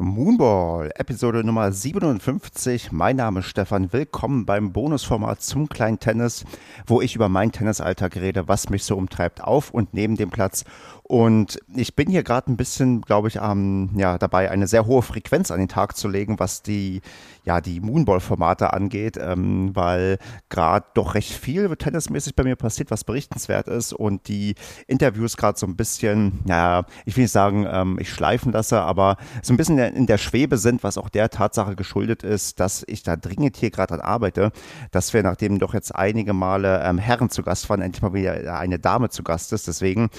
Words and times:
Moonball, 0.00 0.92
Episode 0.94 1.42
Nummer 1.42 1.72
57. 1.72 2.92
Mein 2.92 3.16
Name 3.16 3.40
ist 3.40 3.46
Stefan. 3.46 3.92
Willkommen 3.92 4.46
beim 4.46 4.72
Bonusformat 4.72 5.42
zum 5.42 5.68
kleinen 5.68 5.98
Tennis, 5.98 6.44
wo 6.86 7.00
ich 7.00 7.16
über 7.16 7.28
meinen 7.28 7.50
Tennisalltag 7.50 8.14
rede, 8.14 8.46
was 8.46 8.70
mich 8.70 8.84
so 8.84 8.96
umtreibt 8.96 9.42
auf 9.42 9.72
und 9.72 9.94
neben 9.94 10.14
dem 10.14 10.30
Platz 10.30 10.64
und 11.08 11.58
ich 11.74 11.96
bin 11.96 12.10
hier 12.10 12.22
gerade 12.22 12.52
ein 12.52 12.58
bisschen, 12.58 13.00
glaube 13.00 13.28
ich, 13.28 13.36
ähm, 13.36 13.88
ja, 13.96 14.18
dabei, 14.18 14.50
eine 14.50 14.66
sehr 14.66 14.84
hohe 14.84 15.00
Frequenz 15.00 15.50
an 15.50 15.58
den 15.58 15.68
Tag 15.68 15.96
zu 15.96 16.06
legen, 16.06 16.38
was 16.38 16.62
die, 16.62 17.00
ja, 17.48 17.62
die 17.62 17.80
Moonball-Formate 17.80 18.74
angeht, 18.74 19.16
ähm, 19.18 19.74
weil 19.74 20.18
gerade 20.50 20.84
doch 20.92 21.14
recht 21.14 21.32
viel 21.32 21.74
tennismäßig 21.76 22.36
bei 22.36 22.44
mir 22.44 22.56
passiert, 22.56 22.90
was 22.90 23.04
berichtenswert 23.04 23.68
ist 23.68 23.94
und 23.94 24.28
die 24.28 24.54
Interviews 24.86 25.38
gerade 25.38 25.58
so 25.58 25.66
ein 25.66 25.74
bisschen, 25.74 26.40
ja, 26.44 26.84
ich 27.06 27.16
will 27.16 27.24
nicht 27.24 27.32
sagen, 27.32 27.66
ähm, 27.66 27.96
ich 27.98 28.10
schleifen 28.10 28.52
lasse, 28.52 28.82
aber 28.82 29.16
so 29.40 29.54
ein 29.54 29.56
bisschen 29.56 29.78
in 29.78 30.06
der 30.06 30.18
Schwebe 30.18 30.58
sind, 30.58 30.82
was 30.82 30.98
auch 30.98 31.08
der 31.08 31.30
Tatsache 31.30 31.74
geschuldet 31.74 32.22
ist, 32.22 32.60
dass 32.60 32.84
ich 32.86 33.02
da 33.02 33.16
dringend 33.16 33.56
hier 33.56 33.70
gerade 33.70 33.94
dran 33.94 34.02
arbeite, 34.02 34.52
dass 34.90 35.14
wir, 35.14 35.22
nachdem 35.22 35.58
doch 35.58 35.72
jetzt 35.72 35.94
einige 35.94 36.34
Male 36.34 36.82
ähm, 36.84 36.98
Herren 36.98 37.30
zu 37.30 37.42
Gast 37.42 37.70
waren, 37.70 37.80
endlich 37.80 38.02
mal 38.02 38.12
wieder 38.12 38.58
eine 38.58 38.78
Dame 38.78 39.08
zu 39.08 39.22
Gast 39.22 39.54
ist. 39.54 39.66
Deswegen 39.68 40.10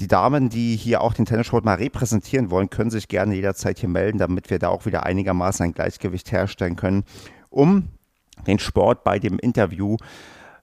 die 0.00 0.08
Damen, 0.08 0.50
die 0.50 0.76
hier 0.76 1.00
auch 1.00 1.14
den 1.14 1.24
Tennissport 1.24 1.64
mal 1.64 1.74
repräsentieren 1.74 2.50
wollen, 2.50 2.70
können 2.70 2.90
sich 2.90 3.08
gerne 3.08 3.34
jederzeit 3.34 3.78
hier 3.78 3.88
melden, 3.88 4.18
damit 4.18 4.50
wir 4.50 4.58
da 4.58 4.68
auch 4.68 4.86
wieder 4.86 5.04
einigermaßen 5.04 5.64
ein 5.64 5.72
Gleichgewicht 5.72 6.32
herstellen 6.32 6.76
können, 6.76 7.04
um 7.50 7.88
den 8.46 8.58
Sport 8.58 9.04
bei 9.04 9.18
dem 9.18 9.38
Interview 9.38 9.96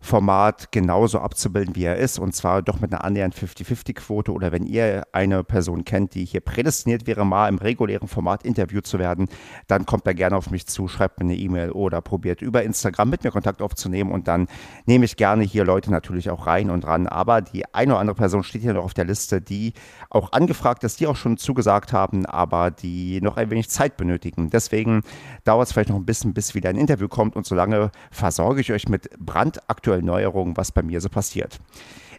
Format 0.04 0.74
genauso 0.74 1.20
abzubilden, 1.20 1.78
wie 1.78 1.86
er 1.86 1.96
ist, 1.96 2.20
und 2.20 2.36
zwar 2.36 2.62
doch 2.62 2.82
mit 2.82 2.92
einer 2.92 3.06
annähernd 3.06 3.34
50-50-Quote. 3.36 4.34
Oder 4.34 4.52
wenn 4.52 4.66
ihr 4.66 5.04
eine 5.14 5.46
Person 5.46 5.86
kennt, 5.86 6.14
die 6.14 6.26
hier 6.26 6.42
prädestiniert 6.42 7.08
wäre, 7.08 7.26
mal 7.26 7.48
im 7.48 7.58
regulären 7.58 8.10
Format 8.10 8.44
interviewt 8.44 8.86
zu 8.86 9.00
werden, 9.00 9.30
dann 9.68 9.86
kommt 9.86 10.06
da 10.06 10.12
gerne 10.12 10.36
auf 10.36 10.52
mich 10.52 10.68
zu, 10.68 10.90
schreibt 10.90 11.20
mir 11.20 11.26
eine 11.26 11.38
E-Mail 11.38 11.72
oder 11.72 12.02
probiert 12.02 12.42
über 12.42 12.64
Instagram 12.64 13.12
mit 13.12 13.24
mir 13.24 13.32
Kontakt 13.32 13.62
aufzunehmen 13.62 14.12
und 14.12 14.28
dann 14.28 14.48
nehme 14.86 15.06
ich 15.06 15.16
gerne 15.16 15.44
hier 15.46 15.64
Leute 15.64 15.90
natürlich 15.90 16.30
auch 16.30 16.48
rein 16.48 16.70
und 16.70 16.86
ran. 16.86 17.08
Aber 17.08 17.42
die 17.42 17.64
eine 17.74 17.94
oder 17.94 18.02
andere 18.02 18.18
Person 18.18 18.44
steht 18.44 18.62
hier 18.62 18.74
noch 18.74 18.84
auf 18.84 18.94
der 18.94 19.06
Liste, 19.06 19.40
die 19.40 19.72
auch 20.10 20.34
angefragt 20.34 20.84
ist, 20.84 21.00
die 21.00 21.08
auch 21.08 21.16
schon 21.16 21.38
zugesagt 21.38 21.94
haben, 21.94 22.26
aber 22.26 22.72
die 22.72 23.22
noch 23.22 23.38
ein 23.38 23.50
wenig 23.50 23.70
Zeit 23.70 23.96
benötigen. 23.96 24.50
Deswegen 24.50 25.04
dauert 25.46 25.68
es 25.68 25.74
vielleicht 25.74 25.90
noch 25.90 25.96
ein 25.96 26.06
bisschen, 26.06 26.34
bis 26.34 26.56
wieder 26.56 26.70
ein 26.70 26.78
Interview 26.78 27.08
kommt 27.08 27.38
und 27.38 27.46
solange 27.46 27.90
versorge 28.12 28.60
ich 28.60 28.74
euch 28.74 28.90
mit 28.90 29.10
brandaktuellen 29.18 29.93
aktuellen 29.94 30.06
Neuerungen, 30.06 30.58
was 30.58 30.72
bei 30.72 30.82
mir 30.82 31.02
so 31.02 31.10
passiert. 31.10 31.60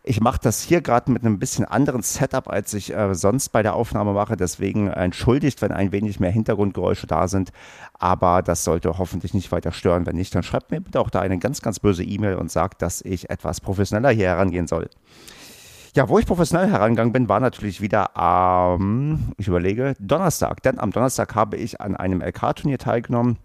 Ich 0.06 0.20
mache 0.20 0.39
das 0.42 0.61
hier 0.61 0.83
gerade 0.83 1.11
mit 1.11 1.25
einem 1.25 1.39
bisschen 1.39 1.64
anderen 1.64 2.03
Setup, 2.03 2.48
als 2.48 2.75
ich 2.75 2.94
äh, 2.94 3.14
sonst 3.14 3.48
bei 3.50 3.62
der 3.62 3.75
Aufnahme 3.75 4.12
mache. 4.12 4.36
Deswegen 4.36 4.89
entschuldigt, 4.89 5.62
wenn 5.62 5.72
ein 5.72 5.92
wenig 5.92 6.20
mehr 6.20 6.30
Hintergrundgeräusche 6.30 7.06
da 7.06 7.27
sind. 7.27 7.52
Aber 7.95 8.42
das 8.42 8.64
sollte 8.64 8.98
hoffentlich 8.98 9.33
nicht 9.33 9.50
weiter 9.50 9.72
stören. 9.72 10.05
Wenn 10.05 10.17
nicht, 10.17 10.34
dann 10.34 10.42
schreibt 10.42 10.70
mir 10.70 10.83
bitte 10.83 11.00
auch 11.00 11.08
da 11.08 11.20
eine 11.20 11.39
ganz, 11.39 11.62
ganz 11.62 11.80
böse 11.80 12.05
E-Mail 12.05 12.34
und 12.34 12.50
sagt, 12.50 12.83
dass 12.83 13.00
ich 13.00 13.30
etwas 13.30 13.62
professioneller 13.62 14.11
hier 14.11 14.27
herangehen 14.27 14.67
soll. 14.67 14.91
Ja, 15.97 16.08
wo 16.11 16.19
ich 16.19 16.27
professionell 16.27 16.69
herangegangen 16.69 17.12
bin, 17.12 17.30
war 17.30 17.41
natürlich 17.41 17.80
wieder 17.80 18.14
am, 18.14 18.83
ähm, 18.83 19.33
ich 19.39 19.48
überlege, 19.48 19.95
Donnerstag. 20.00 20.62
Denn 20.62 20.78
am 20.78 20.91
Donnerstag 20.91 21.34
habe 21.34 21.56
ich 21.56 21.80
an 21.80 21.97
einem 21.97 22.20
LK-Turnier 22.20 22.78
teilgenommen 22.78 23.39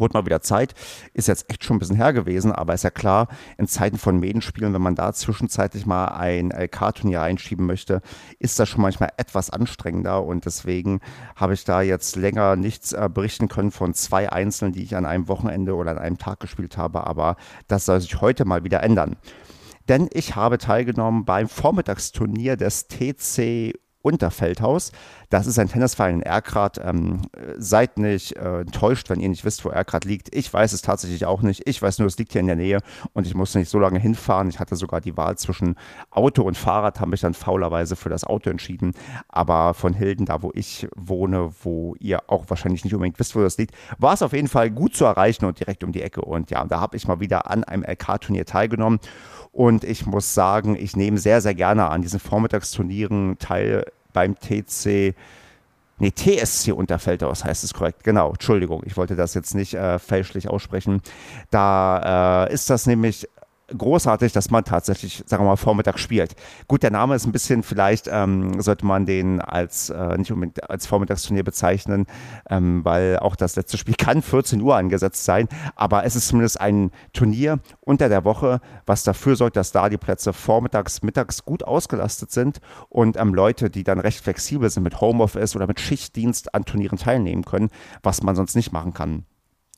Wurde 0.00 0.18
mal 0.18 0.26
wieder 0.26 0.40
Zeit, 0.40 0.74
ist 1.14 1.28
jetzt 1.28 1.50
echt 1.50 1.64
schon 1.64 1.76
ein 1.76 1.78
bisschen 1.78 1.96
her 1.96 2.12
gewesen, 2.12 2.52
aber 2.52 2.74
ist 2.74 2.84
ja 2.84 2.90
klar, 2.90 3.28
in 3.58 3.66
Zeiten 3.66 3.98
von 3.98 4.18
Medenspielen, 4.18 4.74
wenn 4.74 4.82
man 4.82 4.94
da 4.94 5.12
zwischenzeitlich 5.12 5.86
mal 5.86 6.06
ein 6.06 6.50
LK-Turnier 6.50 7.22
einschieben 7.22 7.66
möchte, 7.66 8.02
ist 8.38 8.58
das 8.58 8.68
schon 8.68 8.82
manchmal 8.82 9.10
etwas 9.16 9.50
anstrengender 9.50 10.24
und 10.24 10.44
deswegen 10.44 11.00
habe 11.34 11.54
ich 11.54 11.64
da 11.64 11.82
jetzt 11.82 12.16
länger 12.16 12.56
nichts 12.56 12.92
äh, 12.92 13.08
berichten 13.12 13.48
können 13.48 13.70
von 13.70 13.94
zwei 13.94 14.30
Einzelnen, 14.30 14.72
die 14.72 14.82
ich 14.82 14.96
an 14.96 15.06
einem 15.06 15.28
Wochenende 15.28 15.74
oder 15.74 15.92
an 15.92 15.98
einem 15.98 16.18
Tag 16.18 16.40
gespielt 16.40 16.76
habe, 16.76 17.06
aber 17.06 17.36
das 17.68 17.86
soll 17.86 18.00
sich 18.00 18.20
heute 18.20 18.44
mal 18.44 18.64
wieder 18.64 18.82
ändern. 18.82 19.16
Denn 19.88 20.08
ich 20.12 20.34
habe 20.34 20.58
teilgenommen 20.58 21.24
beim 21.24 21.48
Vormittagsturnier 21.48 22.56
des 22.56 22.88
TC 22.88 23.74
Unterfeldhaus. 24.02 24.92
Das 25.28 25.46
ist 25.46 25.58
ein 25.58 25.68
Tennisverein 25.68 26.16
in 26.16 26.22
Erkrath. 26.22 26.78
Ähm, 26.82 27.22
seid 27.56 27.98
nicht 27.98 28.36
äh, 28.36 28.60
enttäuscht, 28.60 29.10
wenn 29.10 29.20
ihr 29.20 29.28
nicht 29.28 29.44
wisst, 29.44 29.64
wo 29.64 29.70
Erkrath 29.70 30.04
liegt. 30.04 30.34
Ich 30.34 30.52
weiß 30.52 30.72
es 30.72 30.82
tatsächlich 30.82 31.26
auch 31.26 31.42
nicht. 31.42 31.62
Ich 31.66 31.80
weiß 31.82 31.98
nur, 31.98 32.08
es 32.08 32.18
liegt 32.18 32.32
hier 32.32 32.40
in 32.40 32.46
der 32.46 32.56
Nähe 32.56 32.78
und 33.12 33.26
ich 33.26 33.34
musste 33.34 33.58
nicht 33.58 33.70
so 33.70 33.78
lange 33.78 33.98
hinfahren. 33.98 34.48
Ich 34.48 34.60
hatte 34.60 34.76
sogar 34.76 35.00
die 35.00 35.16
Wahl 35.16 35.36
zwischen 35.36 35.76
Auto 36.10 36.42
und 36.42 36.56
Fahrrad, 36.56 37.00
habe 37.00 37.10
mich 37.10 37.20
dann 37.20 37.34
faulerweise 37.34 37.96
für 37.96 38.08
das 38.08 38.24
Auto 38.24 38.50
entschieden. 38.50 38.92
Aber 39.28 39.74
von 39.74 39.94
Hilden, 39.94 40.26
da 40.26 40.42
wo 40.42 40.50
ich 40.54 40.86
wohne, 40.94 41.50
wo 41.62 41.96
ihr 41.98 42.30
auch 42.30 42.44
wahrscheinlich 42.48 42.84
nicht 42.84 42.94
unbedingt 42.94 43.18
wisst, 43.18 43.34
wo 43.34 43.40
das 43.40 43.58
liegt, 43.58 43.74
war 43.98 44.14
es 44.14 44.22
auf 44.22 44.32
jeden 44.32 44.48
Fall 44.48 44.70
gut 44.70 44.94
zu 44.94 45.04
erreichen 45.04 45.44
und 45.44 45.58
direkt 45.58 45.82
um 45.82 45.92
die 45.92 46.02
Ecke. 46.02 46.20
Und 46.22 46.50
ja, 46.50 46.64
da 46.64 46.80
habe 46.80 46.96
ich 46.96 47.08
mal 47.08 47.20
wieder 47.20 47.50
an 47.50 47.64
einem 47.64 47.82
LK-Turnier 47.82 48.46
teilgenommen. 48.46 49.00
Und 49.52 49.84
ich 49.84 50.04
muss 50.04 50.34
sagen, 50.34 50.76
ich 50.76 50.96
nehme 50.96 51.16
sehr, 51.16 51.40
sehr 51.40 51.54
gerne 51.54 51.88
an 51.88 52.02
diesen 52.02 52.20
Vormittagsturnieren 52.20 53.38
teil 53.38 53.84
beim 54.16 54.34
TC, 54.34 55.14
nee, 55.98 56.10
TSC 56.10 56.72
Unterfeldhaus 56.72 57.44
heißt 57.44 57.64
es 57.64 57.74
korrekt. 57.74 58.02
Genau, 58.02 58.30
Entschuldigung, 58.30 58.82
ich 58.86 58.96
wollte 58.96 59.14
das 59.14 59.34
jetzt 59.34 59.54
nicht 59.54 59.74
äh, 59.74 59.98
fälschlich 59.98 60.48
aussprechen. 60.48 61.02
Da 61.50 62.46
äh, 62.46 62.54
ist 62.54 62.70
das 62.70 62.86
nämlich 62.86 63.28
großartig, 63.68 64.32
dass 64.32 64.50
man 64.50 64.64
tatsächlich, 64.64 65.22
sagen 65.26 65.44
wir 65.44 65.48
mal, 65.48 65.56
Vormittag 65.56 65.98
spielt. 65.98 66.36
Gut, 66.68 66.82
der 66.82 66.90
Name 66.90 67.14
ist 67.14 67.26
ein 67.26 67.32
bisschen, 67.32 67.62
vielleicht 67.62 68.08
ähm, 68.10 68.60
sollte 68.60 68.86
man 68.86 69.06
den 69.06 69.40
als 69.40 69.90
äh, 69.90 70.16
nicht 70.16 70.30
unbedingt 70.30 70.68
als 70.70 70.86
Vormittagsturnier 70.86 71.42
bezeichnen, 71.42 72.06
ähm, 72.48 72.84
weil 72.84 73.18
auch 73.18 73.36
das 73.36 73.56
letzte 73.56 73.76
Spiel 73.78 73.94
kann 73.98 74.22
14 74.22 74.60
Uhr 74.60 74.76
angesetzt 74.76 75.24
sein, 75.24 75.48
aber 75.74 76.04
es 76.04 76.16
ist 76.16 76.28
zumindest 76.28 76.60
ein 76.60 76.90
Turnier 77.12 77.58
unter 77.80 78.08
der 78.08 78.24
Woche, 78.24 78.60
was 78.86 79.02
dafür 79.02 79.36
sorgt, 79.36 79.56
dass 79.56 79.72
da 79.72 79.88
die 79.88 79.98
Plätze 79.98 80.32
vormittags, 80.32 81.02
mittags 81.02 81.44
gut 81.44 81.62
ausgelastet 81.64 82.30
sind 82.30 82.60
und 82.88 83.16
ähm, 83.16 83.34
Leute, 83.34 83.70
die 83.70 83.84
dann 83.84 83.98
recht 83.98 84.20
flexibel 84.20 84.70
sind 84.70 84.84
mit 84.84 85.00
Homeoffice 85.00 85.56
oder 85.56 85.66
mit 85.66 85.80
Schichtdienst 85.80 86.54
an 86.54 86.64
Turnieren 86.64 86.98
teilnehmen 86.98 87.44
können, 87.44 87.70
was 88.02 88.22
man 88.22 88.36
sonst 88.36 88.54
nicht 88.54 88.72
machen 88.72 88.94
kann. 88.94 89.24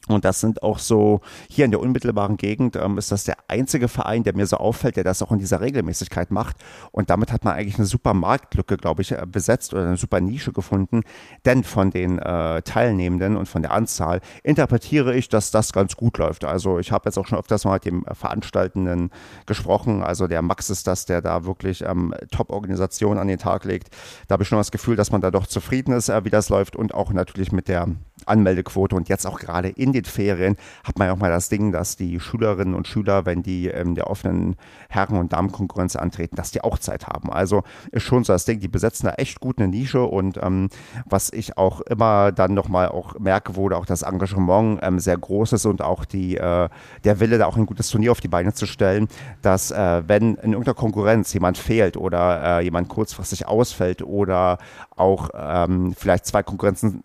Und 0.08 0.24
das 0.24 0.40
sind 0.40 0.62
auch 0.62 0.78
so, 0.78 1.20
hier 1.48 1.64
in 1.64 1.70
der 1.70 1.80
unmittelbaren 1.80 2.36
Gegend 2.36 2.76
ähm, 2.76 2.98
ist 2.98 3.12
das 3.12 3.24
der 3.24 3.36
einzige 3.48 3.88
Verein, 3.88 4.24
der 4.24 4.34
mir 4.34 4.46
so 4.46 4.56
auffällt, 4.56 4.96
der 4.96 5.04
das 5.04 5.22
auch 5.22 5.32
in 5.32 5.38
dieser 5.38 5.60
Regelmäßigkeit 5.60 6.30
macht. 6.30 6.56
Und 6.92 7.10
damit 7.10 7.32
hat 7.32 7.44
man 7.44 7.54
eigentlich 7.54 7.76
eine 7.76 7.86
super 7.86 8.14
Marktlücke, 8.14 8.76
glaube 8.76 9.02
ich, 9.02 9.12
äh, 9.12 9.26
besetzt 9.26 9.74
oder 9.74 9.86
eine 9.86 9.96
super 9.96 10.20
Nische 10.20 10.52
gefunden. 10.52 11.02
Denn 11.44 11.64
von 11.64 11.90
den 11.90 12.18
äh, 12.18 12.62
Teilnehmenden 12.62 13.36
und 13.36 13.48
von 13.48 13.62
der 13.62 13.72
Anzahl 13.72 14.20
interpretiere 14.42 15.14
ich, 15.14 15.28
dass 15.28 15.50
das 15.50 15.72
ganz 15.72 15.96
gut 15.96 16.18
läuft. 16.18 16.44
Also 16.44 16.78
ich 16.78 16.92
habe 16.92 17.06
jetzt 17.06 17.18
auch 17.18 17.26
schon 17.26 17.38
öfters 17.38 17.64
mal 17.64 17.74
mit 17.74 17.84
dem 17.84 18.04
Veranstaltenden 18.12 19.10
gesprochen. 19.46 20.02
Also 20.02 20.26
der 20.26 20.42
Max 20.42 20.70
ist 20.70 20.86
das, 20.86 21.06
der 21.06 21.22
da 21.22 21.44
wirklich 21.44 21.82
ähm, 21.82 22.14
Top-Organisation 22.30 23.18
an 23.18 23.28
den 23.28 23.38
Tag 23.38 23.64
legt. 23.64 23.90
Da 24.26 24.34
habe 24.34 24.42
ich 24.42 24.48
schon 24.48 24.58
das 24.58 24.70
Gefühl, 24.70 24.96
dass 24.96 25.12
man 25.12 25.20
da 25.20 25.30
doch 25.30 25.46
zufrieden 25.46 25.92
ist, 25.92 26.08
äh, 26.08 26.24
wie 26.24 26.30
das 26.30 26.48
läuft 26.48 26.76
und 26.76 26.94
auch 26.94 27.12
natürlich 27.12 27.52
mit 27.52 27.68
der 27.68 27.88
Anmeldequote 28.26 28.96
und 28.96 29.08
jetzt 29.08 29.26
auch 29.26 29.38
gerade 29.38 29.68
in 29.68 29.92
den 29.92 30.04
Ferien 30.04 30.56
hat 30.84 30.98
man 30.98 31.08
ja 31.08 31.14
auch 31.14 31.18
mal 31.18 31.30
das 31.30 31.48
Ding, 31.48 31.72
dass 31.72 31.96
die 31.96 32.20
Schülerinnen 32.20 32.74
und 32.74 32.86
Schüler, 32.86 33.26
wenn 33.26 33.42
die 33.42 33.68
ähm, 33.68 33.94
der 33.94 34.08
offenen 34.08 34.56
Herren- 34.88 35.18
und 35.18 35.32
Damenkonkurrenz 35.32 35.96
antreten, 35.96 36.36
dass 36.36 36.50
die 36.50 36.62
auch 36.62 36.78
Zeit 36.78 37.06
haben. 37.06 37.30
Also 37.30 37.62
ist 37.90 38.02
schon 38.02 38.24
so 38.24 38.32
das 38.32 38.44
Ding, 38.44 38.60
die 38.60 38.68
besetzen 38.68 39.06
da 39.06 39.14
echt 39.14 39.40
gut 39.40 39.58
eine 39.58 39.68
Nische 39.68 40.02
und 40.02 40.38
ähm, 40.42 40.68
was 41.06 41.32
ich 41.32 41.56
auch 41.58 41.80
immer 41.82 42.32
dann 42.32 42.54
nochmal 42.54 42.88
auch 42.88 43.18
merke, 43.18 43.56
wo 43.56 43.68
auch 43.70 43.86
das 43.86 44.02
Engagement 44.02 44.80
ähm, 44.82 44.98
sehr 44.98 45.16
groß 45.16 45.52
ist 45.52 45.66
und 45.66 45.82
auch 45.82 46.04
die, 46.04 46.36
äh, 46.36 46.68
der 47.04 47.20
Wille, 47.20 47.38
da 47.38 47.46
auch 47.46 47.56
ein 47.56 47.66
gutes 47.66 47.90
Turnier 47.90 48.12
auf 48.12 48.20
die 48.20 48.28
Beine 48.28 48.52
zu 48.52 48.66
stellen, 48.66 49.08
dass 49.42 49.70
äh, 49.70 50.02
wenn 50.06 50.34
in 50.36 50.52
irgendeiner 50.52 50.74
Konkurrenz 50.74 51.32
jemand 51.32 51.58
fehlt 51.58 51.96
oder 51.96 52.58
äh, 52.58 52.64
jemand 52.64 52.88
kurzfristig 52.88 53.46
ausfällt 53.46 54.02
oder 54.02 54.58
auch 54.96 55.30
ähm, 55.34 55.94
vielleicht 55.96 56.26
zwei 56.26 56.42
Konkurrenzen 56.42 57.04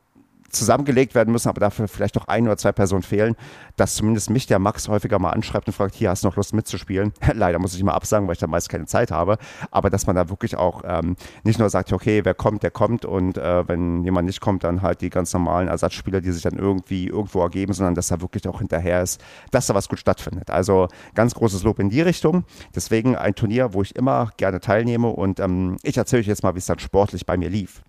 zusammengelegt 0.55 1.15
werden 1.15 1.31
müssen, 1.31 1.49
aber 1.49 1.59
dafür 1.59 1.87
vielleicht 1.87 2.15
noch 2.15 2.27
ein 2.27 2.45
oder 2.45 2.57
zwei 2.57 2.71
Personen 2.71 3.03
fehlen, 3.03 3.35
dass 3.75 3.95
zumindest 3.95 4.29
mich 4.29 4.47
der 4.47 4.59
Max 4.59 4.87
häufiger 4.87 5.19
mal 5.19 5.31
anschreibt 5.31 5.67
und 5.67 5.73
fragt, 5.73 5.95
hier 5.95 6.09
hast 6.09 6.23
du 6.23 6.27
noch 6.27 6.35
Lust 6.35 6.53
mitzuspielen? 6.53 7.13
Leider 7.33 7.59
muss 7.59 7.75
ich 7.75 7.83
mal 7.83 7.93
absagen, 7.93 8.27
weil 8.27 8.33
ich 8.33 8.39
da 8.39 8.47
meist 8.47 8.69
keine 8.69 8.85
Zeit 8.85 9.11
habe, 9.11 9.37
aber 9.71 9.89
dass 9.89 10.07
man 10.07 10.15
da 10.15 10.29
wirklich 10.29 10.55
auch 10.55 10.83
ähm, 10.85 11.15
nicht 11.43 11.59
nur 11.59 11.69
sagt, 11.69 11.91
okay, 11.91 12.23
wer 12.23 12.33
kommt, 12.33 12.63
der 12.63 12.71
kommt 12.71 13.05
und 13.05 13.37
äh, 13.37 13.67
wenn 13.67 14.03
jemand 14.03 14.27
nicht 14.27 14.41
kommt, 14.41 14.63
dann 14.63 14.81
halt 14.81 15.01
die 15.01 15.09
ganz 15.09 15.33
normalen 15.33 15.67
Ersatzspieler, 15.67 16.21
die 16.21 16.31
sich 16.31 16.43
dann 16.43 16.57
irgendwie 16.57 17.07
irgendwo 17.07 17.41
ergeben, 17.41 17.73
sondern 17.73 17.95
dass 17.95 18.07
da 18.07 18.21
wirklich 18.21 18.47
auch 18.47 18.59
hinterher 18.59 19.01
ist, 19.01 19.21
dass 19.51 19.67
da 19.67 19.75
was 19.75 19.89
gut 19.89 19.99
stattfindet. 19.99 20.49
Also 20.49 20.87
ganz 21.15 21.33
großes 21.33 21.63
Lob 21.63 21.79
in 21.79 21.89
die 21.89 22.01
Richtung. 22.01 22.45
Deswegen 22.75 23.15
ein 23.15 23.35
Turnier, 23.35 23.73
wo 23.73 23.81
ich 23.81 23.95
immer 23.95 24.31
gerne 24.37 24.59
teilnehme 24.59 25.07
und 25.07 25.39
ähm, 25.39 25.77
ich 25.83 25.97
erzähle 25.97 26.21
euch 26.21 26.27
jetzt 26.27 26.43
mal, 26.43 26.55
wie 26.55 26.59
es 26.59 26.65
dann 26.65 26.79
sportlich 26.79 27.25
bei 27.25 27.37
mir 27.37 27.49
lief. 27.49 27.81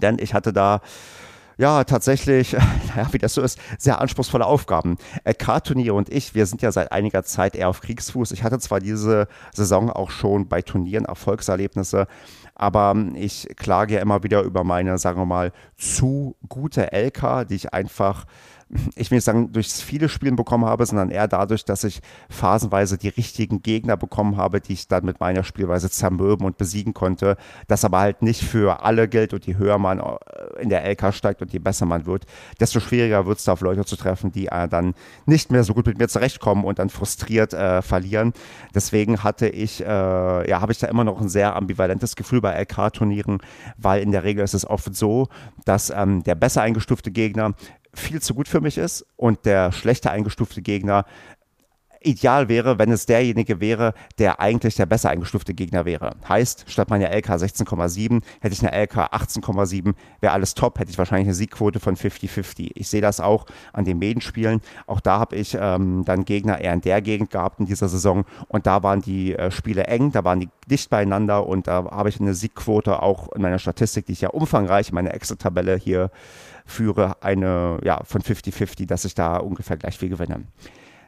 Denn 0.00 0.18
ich 0.20 0.34
hatte 0.34 0.52
da 0.52 0.80
ja, 1.58 1.82
tatsächlich, 1.82 2.52
ja, 2.96 3.12
wie 3.12 3.18
das 3.18 3.34
so 3.34 3.42
ist, 3.42 3.58
sehr 3.78 4.00
anspruchsvolle 4.00 4.46
Aufgaben. 4.46 4.96
LK-Turnier 5.24 5.92
und 5.92 6.08
ich, 6.08 6.34
wir 6.34 6.46
sind 6.46 6.62
ja 6.62 6.70
seit 6.70 6.92
einiger 6.92 7.24
Zeit 7.24 7.56
eher 7.56 7.68
auf 7.68 7.80
Kriegsfuß. 7.80 8.30
Ich 8.30 8.44
hatte 8.44 8.60
zwar 8.60 8.78
diese 8.78 9.26
Saison 9.52 9.90
auch 9.90 10.10
schon 10.10 10.48
bei 10.48 10.62
Turnieren 10.62 11.04
Erfolgserlebnisse, 11.04 12.06
Aber 12.54 12.94
ich 13.14 13.48
klage 13.56 13.94
ja 13.94 14.00
immer 14.00 14.22
wieder 14.22 14.42
über 14.42 14.64
meine, 14.64 14.98
sagen 14.98 15.20
wir 15.20 15.26
mal, 15.26 15.52
zu 15.76 16.36
gute 16.48 16.92
LK, 16.92 17.46
die 17.48 17.56
ich 17.56 17.74
einfach 17.74 18.24
ich 18.96 19.10
will 19.10 19.16
nicht 19.16 19.24
sagen, 19.24 19.52
durchs 19.52 19.80
viele 19.80 20.08
Spielen 20.08 20.36
bekommen 20.36 20.66
habe, 20.66 20.84
sondern 20.84 21.10
eher 21.10 21.26
dadurch, 21.26 21.64
dass 21.64 21.84
ich 21.84 22.00
phasenweise 22.28 22.98
die 22.98 23.08
richtigen 23.08 23.62
Gegner 23.62 23.96
bekommen 23.96 24.36
habe, 24.36 24.60
die 24.60 24.74
ich 24.74 24.88
dann 24.88 25.06
mit 25.06 25.20
meiner 25.20 25.42
Spielweise 25.42 25.90
zermürben 25.90 26.46
und 26.46 26.58
besiegen 26.58 26.92
konnte. 26.92 27.36
Das 27.66 27.84
aber 27.84 28.00
halt 28.00 28.22
nicht 28.22 28.42
für 28.42 28.82
alle 28.82 29.08
gilt 29.08 29.32
und 29.32 29.46
je 29.46 29.56
höher 29.56 29.78
man 29.78 30.00
äh, 30.00 30.62
in 30.62 30.68
der 30.68 30.84
LK 30.84 31.14
steigt 31.14 31.40
und 31.40 31.52
je 31.52 31.58
besser 31.58 31.86
man 31.86 32.04
wird, 32.04 32.26
desto 32.60 32.80
schwieriger 32.80 33.24
wird 33.24 33.38
es 33.38 33.44
da 33.44 33.52
auf 33.52 33.62
Leute 33.62 33.84
zu 33.86 33.96
treffen, 33.96 34.32
die 34.32 34.48
äh, 34.48 34.68
dann 34.68 34.94
nicht 35.24 35.50
mehr 35.50 35.64
so 35.64 35.72
gut 35.72 35.86
mit 35.86 35.98
mir 35.98 36.08
zurechtkommen 36.08 36.64
und 36.64 36.78
dann 36.78 36.90
frustriert 36.90 37.54
äh, 37.54 37.80
verlieren. 37.80 38.34
Deswegen 38.74 39.24
hatte 39.24 39.48
ich, 39.48 39.80
äh, 39.80 39.86
ja, 39.86 40.60
habe 40.60 40.72
ich 40.72 40.78
da 40.78 40.88
immer 40.88 41.04
noch 41.04 41.20
ein 41.20 41.30
sehr 41.30 41.56
ambivalentes 41.56 42.16
Gefühl 42.16 42.42
bei 42.42 42.60
LK-Turnieren, 42.60 43.38
weil 43.78 44.02
in 44.02 44.12
der 44.12 44.24
Regel 44.24 44.44
ist 44.44 44.54
es 44.54 44.68
oft 44.68 44.94
so, 44.94 45.28
dass 45.64 45.90
ähm, 45.90 46.22
der 46.24 46.34
besser 46.34 46.62
eingestufte 46.62 47.10
Gegner 47.10 47.54
viel 47.94 48.20
zu 48.22 48.34
gut 48.34 48.48
für 48.48 48.60
mich 48.60 48.78
ist 48.78 49.06
und 49.16 49.44
der 49.44 49.72
schlechter 49.72 50.10
eingestufte 50.10 50.62
Gegner 50.62 51.04
ideal 52.00 52.48
wäre, 52.48 52.78
wenn 52.78 52.90
es 52.90 53.06
derjenige 53.06 53.60
wäre, 53.60 53.94
der 54.18 54.40
eigentlich 54.40 54.76
der 54.76 54.86
besser 54.86 55.10
eingestufte 55.10 55.54
Gegner 55.54 55.84
wäre. 55.84 56.16
Heißt, 56.28 56.64
statt 56.68 56.90
meiner 56.90 57.10
LK 57.10 57.30
16,7 57.30 58.22
hätte 58.40 58.54
ich 58.54 58.66
eine 58.66 58.84
LK 58.84 59.12
18,7, 59.12 59.94
wäre 60.20 60.32
alles 60.32 60.54
top, 60.54 60.78
hätte 60.78 60.90
ich 60.90 60.98
wahrscheinlich 60.98 61.28
eine 61.28 61.34
Siegquote 61.34 61.80
von 61.80 61.96
50-50. 61.96 62.70
Ich 62.74 62.88
sehe 62.88 63.00
das 63.00 63.20
auch 63.20 63.46
an 63.72 63.84
den 63.84 63.98
Medenspielen. 63.98 64.60
Auch 64.86 65.00
da 65.00 65.18
habe 65.18 65.36
ich 65.36 65.56
ähm, 65.60 66.04
dann 66.04 66.24
Gegner 66.24 66.60
eher 66.60 66.72
in 66.72 66.80
der 66.80 67.02
Gegend 67.02 67.30
gehabt 67.30 67.60
in 67.60 67.66
dieser 67.66 67.88
Saison 67.88 68.24
und 68.48 68.66
da 68.66 68.82
waren 68.82 69.00
die 69.00 69.34
äh, 69.34 69.50
Spiele 69.50 69.84
eng, 69.84 70.12
da 70.12 70.24
waren 70.24 70.40
die 70.40 70.48
dicht 70.70 70.90
beieinander 70.90 71.46
und 71.46 71.66
da 71.66 71.84
habe 71.90 72.08
ich 72.08 72.20
eine 72.20 72.34
Siegquote 72.34 73.02
auch 73.02 73.32
in 73.32 73.42
meiner 73.42 73.58
Statistik, 73.58 74.06
die 74.06 74.12
ich 74.12 74.20
ja 74.20 74.30
umfangreich 74.30 74.90
in 74.90 74.94
meiner 74.94 75.14
Excel-Tabelle 75.14 75.76
hier 75.76 76.10
führe, 76.68 77.16
eine 77.22 77.78
ja, 77.82 78.00
von 78.04 78.20
50-50, 78.20 78.86
dass 78.86 79.04
ich 79.04 79.14
da 79.14 79.38
ungefähr 79.38 79.76
gleich 79.76 79.98
viel 79.98 80.10
gewinne. 80.10 80.44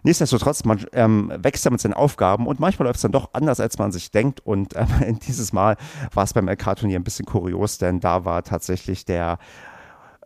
Nichtsdestotrotz, 0.02 0.64
man 0.64 0.84
ähm, 0.92 1.32
wächst 1.36 1.64
ja 1.64 1.70
mit 1.70 1.80
seinen 1.80 1.94
Aufgaben 1.94 2.46
und 2.46 2.60
manchmal 2.60 2.86
läuft 2.86 2.96
es 2.96 3.02
dann 3.02 3.12
doch 3.12 3.30
anders, 3.32 3.60
als 3.60 3.78
man 3.78 3.92
sich 3.92 4.10
denkt. 4.10 4.40
Und 4.40 4.74
ähm, 4.76 5.18
dieses 5.26 5.52
Mal 5.52 5.76
war 6.12 6.24
es 6.24 6.32
beim 6.32 6.48
LK-Turnier 6.48 6.98
ein 6.98 7.04
bisschen 7.04 7.26
kurios, 7.26 7.78
denn 7.78 8.00
da 8.00 8.24
war 8.24 8.42
tatsächlich 8.42 9.04
der 9.04 9.38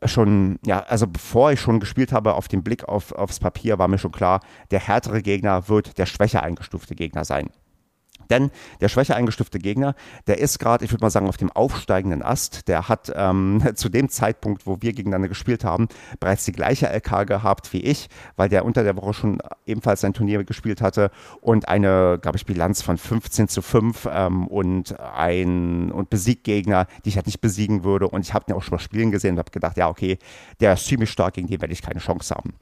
schon, 0.04 0.58
ja, 0.64 0.80
also 0.80 1.06
bevor 1.06 1.52
ich 1.52 1.60
schon 1.60 1.80
gespielt 1.80 2.12
habe, 2.12 2.34
auf 2.34 2.48
den 2.48 2.62
Blick 2.62 2.84
auf, 2.84 3.12
aufs 3.12 3.40
Papier 3.40 3.78
war 3.78 3.88
mir 3.88 3.98
schon 3.98 4.12
klar, 4.12 4.40
der 4.70 4.80
härtere 4.80 5.22
Gegner 5.22 5.68
wird 5.68 5.98
der 5.98 6.06
schwächer 6.06 6.42
eingestufte 6.42 6.94
Gegner 6.94 7.24
sein. 7.24 7.50
Denn 8.30 8.50
der 8.80 8.88
schwächer 8.88 9.16
eingestufte 9.16 9.58
Gegner, 9.58 9.94
der 10.26 10.38
ist 10.38 10.58
gerade, 10.58 10.84
ich 10.84 10.92
würde 10.92 11.04
mal 11.04 11.10
sagen, 11.10 11.28
auf 11.28 11.36
dem 11.36 11.50
aufsteigenden 11.50 12.22
Ast. 12.22 12.68
Der 12.68 12.88
hat 12.88 13.12
ähm, 13.14 13.62
zu 13.74 13.88
dem 13.88 14.08
Zeitpunkt, 14.08 14.66
wo 14.66 14.78
wir 14.80 14.92
gegeneinander 14.92 15.28
gespielt 15.28 15.64
haben, 15.64 15.88
bereits 16.20 16.44
die 16.44 16.52
gleiche 16.52 16.86
LK 16.86 17.26
gehabt 17.26 17.72
wie 17.72 17.80
ich, 17.80 18.08
weil 18.36 18.48
der 18.48 18.64
unter 18.64 18.82
der 18.82 18.96
Woche 18.96 19.14
schon 19.14 19.38
ebenfalls 19.66 20.00
sein 20.00 20.12
Turnier 20.12 20.44
gespielt 20.44 20.80
hatte 20.80 21.10
und 21.40 21.68
eine, 21.68 22.18
glaube 22.20 22.36
ich, 22.36 22.46
Bilanz 22.46 22.82
von 22.82 22.98
15 22.98 23.48
zu 23.48 23.62
5 23.62 24.08
ähm, 24.10 24.46
und 24.46 24.98
ein 25.00 25.90
und 25.92 26.10
besiegt 26.10 26.44
Gegner, 26.44 26.86
die 27.04 27.10
ich 27.10 27.16
halt 27.16 27.26
nicht 27.26 27.40
besiegen 27.40 27.84
würde. 27.84 28.08
Und 28.08 28.22
ich 28.22 28.34
habe 28.34 28.44
den 28.46 28.54
auch 28.54 28.62
schon 28.62 28.76
mal 28.76 28.78
spielen 28.78 29.10
gesehen 29.10 29.34
und 29.34 29.38
habe 29.38 29.50
gedacht, 29.50 29.76
ja, 29.76 29.88
okay, 29.88 30.18
der 30.60 30.74
ist 30.74 30.86
ziemlich 30.86 31.10
stark, 31.10 31.34
gegen 31.34 31.48
den 31.48 31.60
werde 31.60 31.72
ich 31.72 31.82
keine 31.82 32.00
Chance 32.00 32.34
haben. 32.34 32.54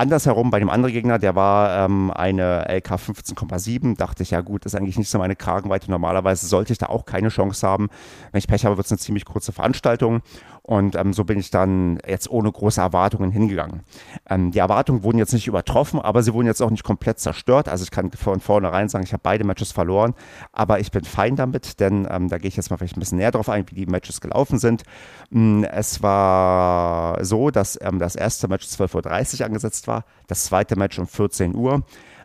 Andersherum 0.00 0.50
bei 0.50 0.58
dem 0.58 0.70
anderen 0.70 0.94
Gegner, 0.94 1.18
der 1.18 1.34
war 1.34 1.84
ähm, 1.84 2.10
eine 2.10 2.64
LK 2.68 2.92
15,7, 2.92 3.98
dachte 3.98 4.22
ich, 4.22 4.30
ja 4.30 4.40
gut, 4.40 4.64
das 4.64 4.72
ist 4.72 4.80
eigentlich 4.80 4.96
nicht 4.96 5.10
so 5.10 5.18
meine 5.18 5.36
Kragenweite. 5.36 5.90
Normalerweise 5.90 6.46
sollte 6.46 6.72
ich 6.72 6.78
da 6.78 6.86
auch 6.86 7.04
keine 7.04 7.28
Chance 7.28 7.66
haben. 7.66 7.90
Wenn 8.32 8.38
ich 8.38 8.48
Pech 8.48 8.64
habe, 8.64 8.78
wird 8.78 8.86
es 8.86 8.92
eine 8.92 8.98
ziemlich 8.98 9.26
kurze 9.26 9.52
Veranstaltung. 9.52 10.22
Und 10.62 10.94
ähm, 10.94 11.12
so 11.12 11.24
bin 11.24 11.38
ich 11.38 11.50
dann 11.50 11.98
jetzt 12.06 12.30
ohne 12.30 12.50
große 12.50 12.80
Erwartungen 12.80 13.30
hingegangen. 13.30 13.80
Ähm, 14.28 14.50
die 14.50 14.58
Erwartungen 14.58 15.02
wurden 15.02 15.18
jetzt 15.18 15.32
nicht 15.32 15.46
übertroffen, 15.46 16.00
aber 16.00 16.22
sie 16.22 16.34
wurden 16.34 16.46
jetzt 16.46 16.62
auch 16.62 16.70
nicht 16.70 16.84
komplett 16.84 17.18
zerstört. 17.18 17.68
Also 17.68 17.84
ich 17.84 17.90
kann 17.90 18.10
von 18.12 18.40
vornherein 18.40 18.88
sagen, 18.88 19.04
ich 19.04 19.12
habe 19.12 19.22
beide 19.22 19.44
Matches 19.44 19.72
verloren, 19.72 20.14
aber 20.52 20.80
ich 20.80 20.90
bin 20.90 21.04
fein 21.04 21.36
damit, 21.36 21.80
denn 21.80 22.06
ähm, 22.10 22.28
da 22.28 22.38
gehe 22.38 22.48
ich 22.48 22.56
jetzt 22.56 22.70
mal 22.70 22.76
vielleicht 22.76 22.96
ein 22.96 23.00
bisschen 23.00 23.18
näher 23.18 23.30
drauf 23.30 23.48
ein, 23.48 23.64
wie 23.70 23.74
die 23.74 23.86
Matches 23.86 24.20
gelaufen 24.20 24.58
sind. 24.58 24.82
Mm, 25.30 25.64
es 25.64 26.02
war 26.02 27.24
so, 27.24 27.50
dass 27.50 27.78
ähm, 27.80 27.98
das 27.98 28.14
erste 28.14 28.48
Match 28.48 28.66
12.30 28.66 29.40
Uhr 29.40 29.46
angesetzt 29.46 29.88
war, 29.88 30.04
das 30.26 30.44
zweite 30.44 30.76
Match 30.76 30.98
um 30.98 31.06
14 31.06 31.54
Uhr. 31.54 31.82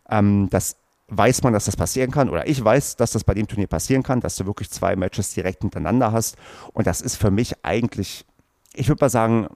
Ähm, 0.10 0.50
das 0.52 0.78
weiß 1.08 1.44
man, 1.44 1.54
dass 1.54 1.66
das 1.66 1.78
passieren 1.78 2.12
kann, 2.12 2.30
oder 2.30 2.48
ich 2.48 2.64
weiß, 2.64 2.96
dass 2.96 3.12
das 3.12 3.24
bei 3.24 3.34
dem 3.34 3.48
Turnier 3.48 3.68
passieren 3.68 4.04
kann, 4.04 4.22
dass 4.22 4.36
du 4.36 4.46
wirklich 4.46 4.70
zwei 4.70 4.96
Matches 4.96 5.34
direkt 5.34 5.62
hintereinander 5.62 6.12
hast. 6.12 6.36
Und 6.74 6.88
das 6.88 7.02
ist 7.02 7.16
für 7.16 7.32
mich 7.32 7.54
eigentlich, 7.64 8.26
ich 8.74 8.88
würde 8.88 9.04
mal 9.04 9.10
sagen, 9.10 9.48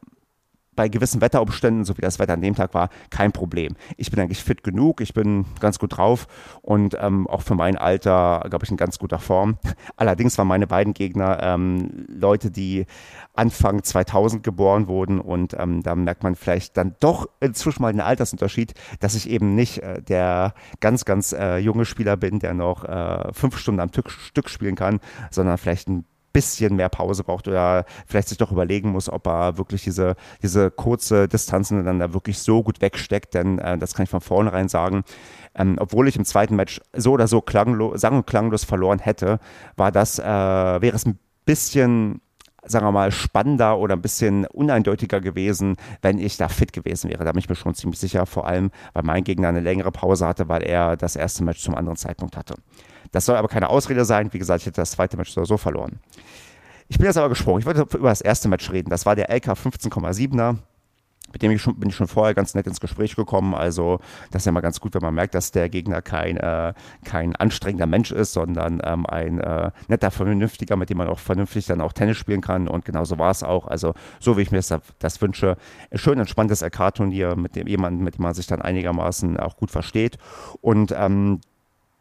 bei 0.80 0.88
gewissen 0.88 1.20
Wetterumständen, 1.20 1.84
so 1.84 1.98
wie 1.98 2.02
das 2.02 2.20
Wetter 2.20 2.32
an 2.32 2.42
dem 2.42 2.56
Tag 2.56 2.74
war, 2.74 2.88
kein 3.10 3.34
Problem. 3.34 3.76
Ich 3.98 4.12
bin 4.12 4.20
eigentlich 4.22 4.42
fit 4.42 4.64
genug, 4.64 5.02
ich 5.02 5.14
bin 5.14 5.44
ganz 5.60 5.78
gut 5.78 5.98
drauf 5.98 6.26
und 6.62 6.96
ähm, 7.02 7.28
auch 7.28 7.42
für 7.42 7.56
mein 7.56 7.78
Alter, 7.78 8.46
glaube 8.50 8.64
ich, 8.64 8.72
in 8.72 8.78
ganz 8.78 8.98
guter 8.98 9.20
Form. 9.20 9.58
Allerdings 9.98 10.38
waren 10.38 10.48
meine 10.48 10.68
beiden 10.68 10.94
Gegner 10.94 11.44
ähm, 11.44 12.06
Leute, 12.08 12.50
die 12.50 12.86
Anfang 13.34 13.84
2000 13.84 14.42
geboren 14.42 14.88
wurden 14.88 15.20
und 15.20 15.54
ähm, 15.60 15.84
da 15.84 15.96
merkt 15.96 16.24
man 16.24 16.36
vielleicht 16.36 16.78
dann 16.78 16.96
doch 17.02 17.28
inzwischen 17.42 17.82
mal 17.82 17.90
einen 17.90 18.00
Altersunterschied, 18.00 18.74
dass 19.02 19.16
ich 19.16 19.30
eben 19.30 19.56
nicht 19.56 19.80
äh, 19.84 20.02
der 20.02 20.54
ganz, 20.80 21.04
ganz 21.04 21.34
äh, 21.34 21.58
junge 21.58 21.84
Spieler 21.84 22.16
bin, 22.16 22.40
der 22.40 22.54
noch 22.54 22.86
äh, 22.86 23.34
fünf 23.34 23.58
Stunden 23.58 23.82
am 23.82 23.90
Stück 23.92 24.50
spielen 24.50 24.76
kann, 24.76 25.02
sondern 25.30 25.58
vielleicht 25.58 25.90
ein 25.90 26.06
bisschen 26.34 26.76
mehr 26.76 26.90
Pause 26.90 27.24
braucht 27.24 27.48
oder 27.48 27.86
vielleicht 28.08 28.30
sich 28.30 28.38
doch 28.38 28.52
überlegen 28.52 28.92
muss, 28.92 29.10
ob 29.10 29.28
er 29.28 29.58
wirklich 29.58 29.84
diese, 29.84 30.16
diese 30.42 30.72
kurze 30.72 31.28
Distanzen 31.28 31.84
dann 31.86 32.00
da 32.00 32.14
wirklich 32.14 32.40
so 32.40 32.64
gut 32.64 32.82
wegsteckt, 32.82 33.34
denn 33.34 33.60
äh, 33.60 33.78
das 33.78 33.94
kann 33.94 34.04
ich 34.04 34.10
von 34.10 34.22
vornherein 34.22 34.70
sagen. 34.70 35.04
Ähm, 35.56 35.78
obwohl 35.80 36.08
ich 36.08 36.16
im 36.16 36.26
zweiten 36.26 36.56
Match 36.56 36.82
so 36.96 37.14
oder 37.14 37.28
so 37.28 37.42
klanglos, 37.42 38.00
sang- 38.00 38.18
und 38.18 38.28
klanglos 38.28 38.64
verloren 38.64 39.00
hätte, 39.00 39.40
war 39.76 39.92
das, 39.92 40.20
äh, 40.20 40.24
wäre 40.24 40.96
es 40.96 41.06
ein 41.06 41.20
bisschen 41.46 42.22
sagen 42.66 42.86
wir 42.86 42.92
mal, 42.92 43.12
spannender 43.12 43.78
oder 43.78 43.96
ein 43.96 44.02
bisschen 44.02 44.46
uneindeutiger 44.48 45.22
gewesen, 45.22 45.78
wenn 46.02 46.20
ich 46.20 46.38
da 46.38 46.48
fit 46.48 46.74
gewesen 46.74 47.10
wäre. 47.10 47.24
Da 47.24 47.32
bin 47.32 47.40
ich 47.40 47.50
mir 47.50 47.56
schon 47.56 47.76
ziemlich 47.76 48.00
sicher, 48.00 48.26
vor 48.26 48.48
allem, 48.48 48.72
weil 48.94 49.04
mein 49.04 49.24
Gegner 49.24 49.50
eine 49.50 49.62
längere 49.62 49.92
Pause 49.92 50.28
hatte, 50.28 50.50
weil 50.50 50.64
er 50.64 50.98
das 50.98 51.16
erste 51.16 51.44
Match 51.44 51.62
zum 51.62 51.76
anderen 51.76 51.98
Zeitpunkt 51.98 52.38
hatte. 52.38 52.56
Das 53.12 53.26
soll 53.26 53.36
aber 53.36 53.48
keine 53.48 53.70
Ausrede 53.70 54.06
sein. 54.06 54.32
Wie 54.34 54.40
gesagt, 54.40 54.62
ich 54.62 54.68
hätte 54.68 54.82
das 54.82 54.92
zweite 54.92 55.18
Match 55.18 55.32
so 55.32 55.58
verloren. 55.58 56.00
Ich 56.90 56.98
bin 56.98 57.06
jetzt 57.06 57.18
aber 57.18 57.30
gesprungen. 57.30 57.60
Ich 57.60 57.66
wollte 57.66 57.82
über 57.98 58.10
das 58.10 58.22
erste 58.22 58.50
Match 58.50 58.72
reden. 58.72 58.90
Das 58.90 59.06
war 59.06 59.16
der 59.16 59.30
LK 59.30 59.50
15,7er. 59.52 60.58
Mit 61.32 61.42
dem 61.42 61.52
ich 61.52 61.62
schon, 61.62 61.76
bin 61.80 61.90
ich 61.90 61.96
schon 61.96 62.08
vorher 62.08 62.34
ganz 62.34 62.56
nett 62.56 62.68
ins 62.68 62.80
Gespräch 62.80 63.16
gekommen. 63.16 63.54
Also, 63.54 64.00
das 64.32 64.42
ist 64.42 64.46
ja 64.46 64.52
mal 64.52 64.62
ganz 64.62 64.80
gut, 64.80 64.94
wenn 64.96 65.02
man 65.02 65.14
merkt, 65.14 65.36
dass 65.36 65.52
der 65.52 65.70
Gegner 65.70 66.02
kein, 66.02 66.38
äh, 66.38 66.74
kein 67.04 67.36
anstrengender 67.36 67.88
Mensch 67.88 68.12
ist, 68.12 68.34
sondern 68.34 68.82
ähm, 68.84 69.06
ein 69.06 69.40
äh, 69.40 69.72
netter, 69.88 70.12
vernünftiger, 70.12 70.76
mit 70.76 70.90
dem 70.90 70.98
man 70.98 71.08
auch 71.08 71.20
vernünftig 71.20 71.66
dann 71.66 71.82
auch 71.82 71.94
Tennis 71.94 72.18
spielen 72.18 72.42
kann. 72.42 72.68
Und 72.68 72.86
genau 72.86 73.06
so 73.06 73.18
war 73.18 73.32
es 73.32 73.44
auch. 73.44 73.68
Also, 73.68 73.94
so 74.20 74.38
wie 74.38 74.42
ich 74.42 74.52
mir 74.52 74.58
das, 74.58 74.74
das 75.00 75.22
wünsche. 75.22 75.58
Schön 75.94 76.20
entspanntes 76.20 76.62
LK-Turnier 76.62 77.36
mit 77.36 77.56
dem 77.56 77.68
jemanden, 77.68 78.04
mit 78.04 78.18
dem 78.18 78.24
man 78.24 78.34
sich 78.34 78.48
dann 78.48 78.62
einigermaßen 78.62 79.38
auch 79.38 79.58
gut 79.58 79.72
versteht. 79.72 80.18
Und 80.62 80.94
ähm, 80.98 81.42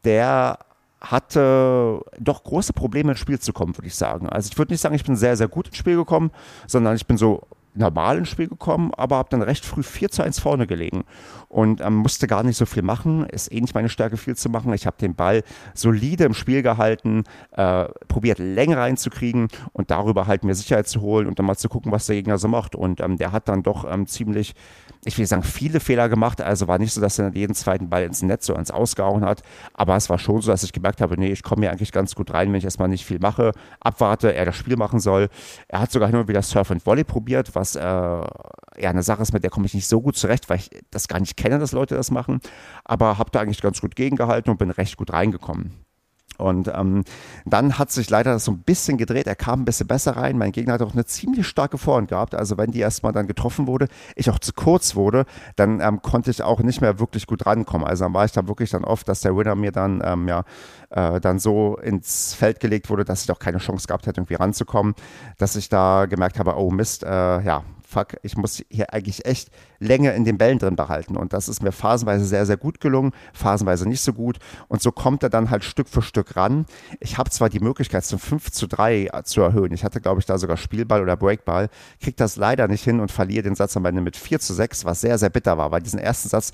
der 0.05 0.59
hatte 1.01 2.01
doch 2.19 2.43
große 2.43 2.73
Probleme 2.73 3.13
ins 3.13 3.21
Spiel 3.21 3.39
zu 3.39 3.53
kommen, 3.53 3.77
würde 3.77 3.87
ich 3.87 3.95
sagen. 3.95 4.29
Also 4.29 4.49
ich 4.51 4.59
würde 4.59 4.73
nicht 4.73 4.81
sagen, 4.81 4.95
ich 4.95 5.05
bin 5.05 5.17
sehr, 5.17 5.37
sehr 5.37 5.49
gut 5.49 5.69
ins 5.69 5.77
Spiel 5.77 5.97
gekommen, 5.97 6.31
sondern 6.67 6.97
ich 6.97 7.07
bin 7.07 7.17
so 7.17 7.47
normal 7.79 8.19
ins 8.19 8.29
Spiel 8.29 8.49
gekommen, 8.49 8.93
aber 8.97 9.17
habe 9.17 9.29
dann 9.31 9.43
recht 9.43 9.65
früh 9.65 9.83
4 9.83 10.11
zu 10.11 10.23
1 10.23 10.41
vorne 10.41 10.67
gelegen 10.67 11.05
und 11.49 11.81
ähm, 11.81 11.97
musste 11.97 12.27
gar 12.27 12.43
nicht 12.43 12.57
so 12.57 12.67
viel 12.67 12.83
machen. 12.83 13.27
Ist 13.27 13.53
eh 13.53 13.61
nicht 13.61 13.75
meine 13.75 13.89
Stärke, 13.89 14.17
viel 14.17 14.37
zu 14.37 14.51
machen. 14.51 14.73
Ich 14.75 14.87
habe 14.87 14.97
den 14.99 15.15
Ball 15.15 15.43
solide 15.75 16.25
im 16.25 16.35
Spiel 16.35 16.63
gehalten, 16.63 17.25
äh, 17.53 17.85
probiert 18.09 18.39
Länge 18.39 18.77
reinzukriegen 18.77 19.49
und 19.73 19.91
darüber 19.91 20.27
halt 20.27 20.45
mir 20.45 20.55
Sicherheit 20.55 20.89
zu 20.89 21.01
holen 21.01 21.27
und 21.27 21.39
dann 21.39 21.47
mal 21.47 21.57
zu 21.57 21.69
gucken, 21.69 21.93
was 21.93 22.07
der 22.07 22.17
Gegner 22.17 22.39
so 22.39 22.49
macht. 22.49 22.75
Und 22.75 23.01
ähm, 23.01 23.17
der 23.17 23.33
hat 23.33 23.49
dann 23.49 23.63
doch 23.63 23.91
ähm, 23.91 24.07
ziemlich, 24.07 24.55
ich 25.05 25.17
will 25.19 25.27
sagen, 25.27 25.43
viele 25.43 25.81
Fehler 25.81 26.09
gemacht. 26.09 26.41
Also 26.41 26.69
war 26.69 26.79
nicht 26.79 26.93
so, 26.93 27.01
dass 27.01 27.19
er 27.19 27.35
jeden 27.35 27.55
zweiten 27.55 27.89
Ball 27.89 28.05
ins 28.05 28.23
Netz 28.23 28.47
so 28.47 28.55
ans 28.55 28.71
Ausgehauen 28.71 29.25
hat, 29.25 29.43
aber 29.75 29.97
es 29.97 30.11
war 30.11 30.19
schon 30.19 30.41
so, 30.43 30.51
dass 30.51 30.63
ich 30.63 30.73
gemerkt 30.73 31.01
habe, 31.01 31.19
nee, 31.19 31.31
ich 31.31 31.43
komme 31.43 31.63
hier 31.63 31.71
eigentlich 31.71 31.93
ganz 31.93 32.15
gut 32.15 32.33
rein, 32.33 32.49
wenn 32.49 32.59
ich 32.59 32.65
erstmal 32.65 32.89
nicht 32.89 33.05
viel 33.05 33.19
mache, 33.19 33.53
abwarte, 33.81 34.35
er 34.35 34.45
das 34.45 34.57
Spiel 34.57 34.77
machen 34.77 35.01
soll. 35.01 35.29
Er 35.69 35.81
hat 35.81 35.93
sogar 35.93 36.13
und 36.13 36.29
wieder 36.29 36.43
Surf 36.43 36.71
und 36.71 36.85
Volley 36.85 37.05
probiert, 37.05 37.55
was 37.55 37.77
äh, 37.77 37.81
ja 37.81 38.91
eine 38.91 39.03
Sache 39.03 39.23
ist, 39.23 39.33
mit 39.33 39.43
der 39.43 39.51
komme 39.51 39.67
ich 39.67 39.75
nicht 39.75 39.89
so 39.89 40.01
gut 40.01 40.17
zurecht, 40.17 40.49
weil 40.49 40.59
ich 40.59 40.71
das 40.91 41.09
gar 41.09 41.21
nicht 41.21 41.37
kenne, 41.37 41.59
dass 41.59 41.73
Leute 41.73 41.95
das 41.95 42.11
machen. 42.11 42.41
Aber 42.85 43.19
habe 43.19 43.31
da 43.31 43.41
eigentlich 43.41 43.63
ganz 43.63 43.81
gut 43.81 43.97
gegengehalten 43.97 44.51
und 44.51 44.59
bin 44.59 44.71
recht 44.71 44.97
gut 44.97 45.13
reingekommen. 45.13 45.88
Und 46.39 46.71
ähm, 46.75 47.05
dann 47.45 47.79
hat 47.79 47.91
sich 47.91 48.09
leider 48.11 48.39
so 48.39 48.53
ein 48.53 48.61
bisschen 48.61 48.97
gedreht. 48.97 49.27
Er 49.27 49.35
kam 49.35 49.63
ein 49.63 49.65
bisschen 49.65 49.89
besser 49.89 50.17
rein. 50.17 50.39
Mein 50.39 50.53
Gegner 50.53 50.75
hat 50.75 50.83
auch 50.83 50.93
eine 50.93 51.05
ziemlich 51.05 51.47
starke 51.47 51.79
Vorhand 51.79 52.09
gehabt. 52.09 52.35
Also 52.35 52.57
wenn 52.57 52.71
die 52.71 52.81
erstmal 52.81 53.13
dann 53.13 53.27
getroffen 53.27 53.67
wurde, 53.67 53.89
ich 54.15 54.31
auch 54.31 54.39
zu 54.39 54.53
kurz 54.53 54.95
wurde, 54.95 55.27
dann 55.57 55.81
ähm, 55.81 56.01
konnte 56.01 56.31
ich 56.31 56.43
auch 56.43 56.61
nicht 56.61 56.81
mehr 56.81 57.01
wirklich 57.01 57.27
gut 57.27 57.45
rankommen. 57.45 57.87
Also 57.87 58.05
dann 58.05 58.15
war 58.15 58.25
ich 58.25 58.33
da 58.33 58.47
wirklich 58.47 58.71
dann 58.71 58.85
oft, 58.85 59.09
dass 59.09 59.21
der 59.21 59.37
Winner 59.37 59.57
mir 59.57 59.73
dann 59.73 60.01
ähm, 60.05 60.29
ja 60.29 60.45
äh, 60.91 61.21
dann 61.21 61.39
so 61.39 61.77
ins 61.77 62.35
Feld 62.35 62.61
gelegt 62.61 62.89
wurde, 62.89 63.05
dass 63.05 63.25
ich 63.25 63.31
auch 63.31 63.41
keine 63.41 63.59
Chance 63.59 63.87
gehabt 63.87 64.07
hätte, 64.07 64.21
irgendwie 64.21 64.35
ranzukommen, 64.35 64.95
dass 65.39 65.57
ich 65.57 65.69
da 65.69 66.07
gemerkt 66.07 66.39
habe, 66.39 66.57
oh 66.57 66.71
Mist, 66.71 67.03
äh, 67.03 67.41
ja, 67.41 67.65
fuck, 67.89 68.17
ich 68.23 68.37
muss 68.37 68.63
hier 68.69 68.93
eigentlich 68.93 69.25
echt 69.25 69.51
Länge 69.79 70.13
in 70.13 70.25
den 70.25 70.37
Bällen 70.37 70.59
drin 70.59 70.77
behalten. 70.77 71.17
Und 71.17 71.33
das 71.33 71.49
ist 71.49 71.63
mir 71.63 71.73
phasenweise 71.73 72.27
sehr, 72.27 72.45
sehr 72.45 72.59
gut 72.59 72.81
gelungen, 72.81 73.13
phasenweise 73.33 73.89
nicht 73.89 74.03
so 74.03 74.13
gut. 74.13 74.39
Und 74.69 74.83
so 74.83 74.93
kommt 74.93 75.23
er 75.23 75.31
dann 75.31 75.49
halt 75.49 75.65
Stück 75.65 75.89
für 75.89 76.03
Stück 76.03 76.37
ran. 76.37 76.67
Ich 77.01 77.17
habe 77.17 77.31
zwar 77.31 77.49
die 77.49 77.61
Möglichkeit, 77.61 78.05
zum 78.05 78.19
5 78.19 78.51
zu 78.51 78.67
3 78.67 79.09
zu 79.25 79.41
erhöhen. 79.41 79.73
Ich 79.73 79.85
hatte, 79.85 80.01
glaube 80.01 80.21
ich, 80.21 80.27
da 80.27 80.37
sogar 80.37 80.59
Spielball 80.59 81.03
oder 81.03 81.17
Breakball, 81.17 81.71
kriege 82.01 82.17
das 82.17 82.37
leider 82.37 82.69
nicht 82.69 82.85
hin 82.85 83.01
und 83.01 83.11
verliere 83.11 83.45
den 83.45 83.55
Satz 83.55 83.77
am 83.77 83.87
Ende 83.87 84.03
mit 84.03 84.17
4 84.17 84.39
zu 84.39 84.53
6, 84.53 84.85
was 84.85 85.01
sehr, 85.01 85.17
sehr 85.17 85.31
bitter 85.31 85.57
war, 85.57 85.71
weil 85.71 85.81
diesen 85.81 85.99
ersten 85.99 86.29
Satz 86.29 86.53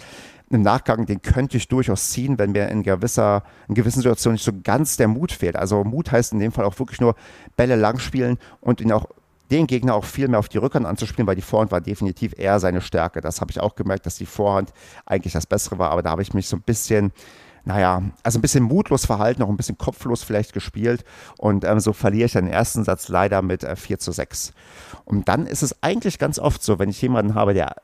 im 0.50 0.62
Nachgang, 0.62 1.06
den 1.06 1.22
könnte 1.22 1.56
ich 1.56 1.68
durchaus 1.68 2.10
ziehen, 2.10 2.38
wenn 2.38 2.52
mir 2.52 2.68
in 2.68 2.82
gewisser, 2.82 3.42
in 3.66 3.74
gewissen 3.74 4.02
Situationen 4.02 4.34
nicht 4.34 4.44
so 4.44 4.52
ganz 4.62 4.96
der 4.96 5.08
Mut 5.08 5.32
fehlt. 5.32 5.56
Also 5.56 5.82
Mut 5.82 6.12
heißt 6.12 6.32
in 6.32 6.38
dem 6.38 6.52
Fall 6.52 6.64
auch 6.64 6.78
wirklich 6.78 7.00
nur 7.00 7.16
Bälle 7.56 7.76
lang 7.76 7.98
spielen 7.98 8.38
und 8.60 8.80
ihn 8.80 8.92
auch 8.92 9.06
den 9.54 9.66
Gegner 9.66 9.94
auch 9.94 10.04
viel 10.04 10.26
mehr 10.28 10.40
auf 10.40 10.48
die 10.48 10.58
Rückhand 10.58 10.84
anzuspielen, 10.84 11.26
weil 11.26 11.36
die 11.36 11.42
Vorhand 11.42 11.70
war 11.70 11.80
definitiv 11.80 12.34
eher 12.36 12.58
seine 12.58 12.80
Stärke. 12.80 13.20
Das 13.20 13.40
habe 13.40 13.52
ich 13.52 13.60
auch 13.60 13.76
gemerkt, 13.76 14.04
dass 14.04 14.16
die 14.16 14.26
Vorhand 14.26 14.72
eigentlich 15.06 15.32
das 15.32 15.46
Bessere 15.46 15.78
war, 15.78 15.90
aber 15.90 16.02
da 16.02 16.10
habe 16.10 16.22
ich 16.22 16.34
mich 16.34 16.48
so 16.48 16.56
ein 16.56 16.62
bisschen 16.62 17.12
naja, 17.66 18.02
also 18.22 18.38
ein 18.38 18.42
bisschen 18.42 18.64
mutlos 18.64 19.06
verhalten, 19.06 19.42
auch 19.42 19.48
ein 19.48 19.56
bisschen 19.56 19.78
kopflos 19.78 20.22
vielleicht 20.22 20.52
gespielt. 20.52 21.02
Und 21.38 21.64
ähm, 21.64 21.80
so 21.80 21.94
verliere 21.94 22.26
ich 22.26 22.32
den 22.32 22.46
ersten 22.46 22.84
Satz 22.84 23.08
leider 23.08 23.40
mit 23.40 23.64
äh, 23.64 23.74
4 23.74 23.98
zu 23.98 24.12
6. 24.12 24.52
Und 25.06 25.30
dann 25.30 25.46
ist 25.46 25.62
es 25.62 25.82
eigentlich 25.82 26.18
ganz 26.18 26.38
oft 26.38 26.62
so, 26.62 26.78
wenn 26.78 26.90
ich 26.90 27.00
jemanden 27.00 27.34
habe, 27.34 27.54
der 27.54 27.76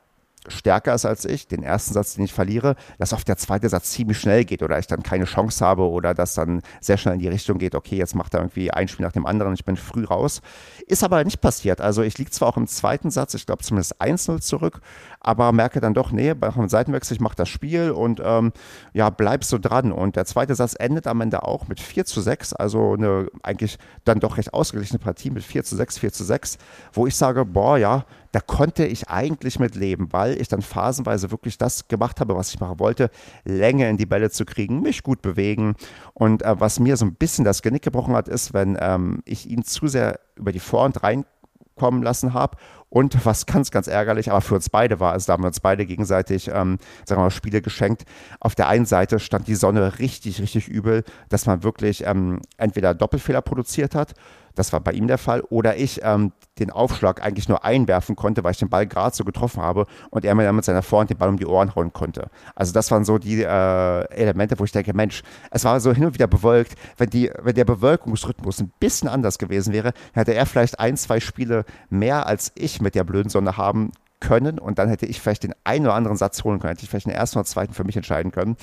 stärker 0.47 0.95
ist 0.95 1.05
als 1.05 1.25
ich, 1.25 1.47
den 1.47 1.61
ersten 1.61 1.93
Satz, 1.93 2.15
den 2.15 2.25
ich 2.25 2.33
verliere, 2.33 2.75
dass 2.97 3.13
oft 3.13 3.27
der 3.27 3.37
zweite 3.37 3.69
Satz 3.69 3.91
ziemlich 3.91 4.19
schnell 4.19 4.43
geht 4.43 4.63
oder 4.63 4.79
ich 4.79 4.87
dann 4.87 5.03
keine 5.03 5.25
Chance 5.25 5.63
habe 5.63 5.83
oder 5.83 6.13
dass 6.13 6.33
dann 6.33 6.61
sehr 6.79 6.97
schnell 6.97 7.15
in 7.15 7.19
die 7.19 7.27
Richtung 7.27 7.59
geht, 7.59 7.75
okay, 7.75 7.97
jetzt 7.97 8.15
macht 8.15 8.33
er 8.33 8.39
irgendwie 8.39 8.71
ein 8.71 8.87
Spiel 8.87 9.05
nach 9.05 9.11
dem 9.11 9.25
anderen, 9.25 9.53
ich 9.53 9.65
bin 9.65 9.77
früh 9.77 10.03
raus. 10.03 10.41
Ist 10.87 11.03
aber 11.03 11.23
nicht 11.23 11.41
passiert. 11.41 11.79
Also 11.79 12.01
ich 12.01 12.17
liege 12.17 12.31
zwar 12.31 12.49
auch 12.49 12.57
im 12.57 12.67
zweiten 12.67 13.11
Satz, 13.11 13.33
ich 13.35 13.45
glaube 13.45 13.63
zumindest 13.63 14.01
1-0 14.01 14.41
zurück, 14.41 14.81
aber 15.19 15.51
merke 15.51 15.79
dann 15.79 15.93
doch, 15.93 16.11
nee, 16.11 16.33
beim 16.33 16.67
Seitenwechsel, 16.67 17.15
ich 17.15 17.21
mache 17.21 17.35
das 17.35 17.49
Spiel 17.49 17.91
und 17.91 18.19
ähm, 18.23 18.51
ja, 18.93 19.09
bleib 19.11 19.43
so 19.43 19.59
dran. 19.59 19.91
Und 19.91 20.15
der 20.15 20.25
zweite 20.25 20.55
Satz 20.55 20.75
endet 20.77 21.05
am 21.05 21.21
Ende 21.21 21.43
auch 21.43 21.67
mit 21.67 21.79
4 21.79 22.05
zu 22.05 22.21
6, 22.21 22.53
also 22.53 22.93
eine 22.93 23.27
eigentlich 23.43 23.77
dann 24.05 24.19
doch 24.19 24.37
recht 24.37 24.53
ausgeglichene 24.53 24.99
Partie 24.99 25.29
mit 25.29 25.43
4 25.43 25.63
zu 25.63 25.75
6, 25.75 25.99
4 25.99 26.11
zu 26.11 26.23
6, 26.23 26.57
wo 26.93 27.05
ich 27.05 27.15
sage, 27.15 27.45
boah, 27.45 27.77
ja, 27.77 28.05
da 28.31 28.39
konnte 28.39 28.85
ich 28.85 29.09
eigentlich 29.09 29.59
mit 29.59 29.75
leben, 29.75 30.11
weil 30.11 30.39
ich 30.39 30.47
dann 30.47 30.61
phasenweise 30.61 31.31
wirklich 31.31 31.57
das 31.57 31.87
gemacht 31.87 32.19
habe, 32.19 32.35
was 32.35 32.53
ich 32.53 32.59
machen 32.59 32.79
wollte, 32.79 33.09
Länge 33.43 33.89
in 33.89 33.97
die 33.97 34.05
Bälle 34.05 34.29
zu 34.29 34.45
kriegen, 34.45 34.81
mich 34.81 35.03
gut 35.03 35.21
bewegen. 35.21 35.75
Und 36.13 36.43
äh, 36.43 36.59
was 36.59 36.79
mir 36.79 36.97
so 36.97 37.05
ein 37.05 37.15
bisschen 37.15 37.45
das 37.45 37.61
Genick 37.61 37.83
gebrochen 37.83 38.15
hat, 38.15 38.27
ist, 38.27 38.53
wenn 38.53 38.77
ähm, 38.79 39.21
ich 39.25 39.49
ihn 39.49 39.63
zu 39.63 39.87
sehr 39.87 40.19
über 40.35 40.51
die 40.51 40.59
Vorhand 40.59 41.03
reinkommen 41.03 42.03
lassen 42.03 42.33
habe 42.33 42.57
und 42.89 43.25
was 43.25 43.45
ganz, 43.45 43.69
ganz 43.69 43.87
ärgerlich, 43.87 44.31
aber 44.31 44.41
für 44.41 44.55
uns 44.55 44.69
beide 44.69 44.99
war, 44.99 45.11
also 45.11 45.27
da 45.27 45.33
haben 45.33 45.43
wir 45.43 45.47
uns 45.47 45.59
beide 45.59 45.85
gegenseitig, 45.85 46.47
ähm, 46.47 46.77
sagen 47.05 47.19
wir 47.19 47.25
mal, 47.25 47.31
Spiele 47.31 47.61
geschenkt. 47.61 48.05
Auf 48.39 48.55
der 48.55 48.69
einen 48.69 48.85
Seite 48.85 49.19
stand 49.19 49.47
die 49.47 49.55
Sonne 49.55 49.99
richtig, 49.99 50.41
richtig 50.41 50.69
übel, 50.69 51.03
dass 51.27 51.45
man 51.47 51.63
wirklich 51.63 52.05
ähm, 52.05 52.39
entweder 52.57 52.93
Doppelfehler 52.93 53.41
produziert 53.41 53.93
hat 53.93 54.13
das 54.55 54.73
war 54.73 54.79
bei 54.79 54.91
ihm 54.91 55.07
der 55.07 55.17
Fall. 55.17 55.41
Oder 55.49 55.77
ich 55.77 56.01
ähm, 56.03 56.31
den 56.59 56.71
Aufschlag 56.71 57.23
eigentlich 57.23 57.49
nur 57.49 57.63
einwerfen 57.63 58.15
konnte, 58.15 58.43
weil 58.43 58.51
ich 58.51 58.59
den 58.59 58.69
Ball 58.69 58.87
gerade 58.87 59.15
so 59.15 59.23
getroffen 59.23 59.61
habe 59.61 59.85
und 60.09 60.25
er 60.25 60.35
mir 60.35 60.43
dann 60.43 60.55
mit 60.55 60.65
seiner 60.65 60.81
Vorhand 60.81 61.09
den 61.09 61.17
Ball 61.17 61.29
um 61.29 61.37
die 61.37 61.45
Ohren 61.45 61.75
hauen 61.75 61.93
konnte. 61.93 62.29
Also 62.55 62.73
das 62.73 62.91
waren 62.91 63.05
so 63.05 63.17
die 63.17 63.41
äh, 63.41 64.03
Elemente, 64.13 64.59
wo 64.59 64.63
ich 64.63 64.71
denke, 64.71 64.93
Mensch, 64.93 65.23
es 65.49 65.63
war 65.65 65.79
so 65.79 65.93
hin 65.93 66.05
und 66.05 66.13
wieder 66.13 66.27
bewölkt. 66.27 66.75
Wenn, 66.97 67.09
die, 67.09 67.31
wenn 67.41 67.55
der 67.55 67.65
Bewölkungsrhythmus 67.65 68.59
ein 68.59 68.71
bisschen 68.79 69.07
anders 69.07 69.37
gewesen 69.37 69.73
wäre, 69.73 69.93
hätte 70.13 70.33
er 70.33 70.45
vielleicht 70.45 70.79
ein, 70.79 70.97
zwei 70.97 71.19
Spiele 71.19 71.65
mehr 71.89 72.27
als 72.27 72.51
ich 72.55 72.81
mit 72.81 72.95
der 72.95 73.03
blöden 73.03 73.29
Sonne 73.29 73.57
haben 73.57 73.91
können 74.21 74.57
und 74.59 74.79
dann 74.79 74.87
hätte 74.87 75.05
ich 75.05 75.19
vielleicht 75.19 75.43
den 75.43 75.53
einen 75.65 75.85
oder 75.85 75.95
anderen 75.95 76.15
Satz 76.15 76.45
holen 76.45 76.59
können, 76.59 76.71
hätte 76.71 76.83
ich 76.83 76.89
vielleicht 76.89 77.07
den 77.07 77.13
ersten 77.13 77.39
oder 77.39 77.45
zweiten 77.45 77.73
für 77.73 77.83
mich 77.83 77.97
entscheiden 77.97 78.31
können. 78.31 78.55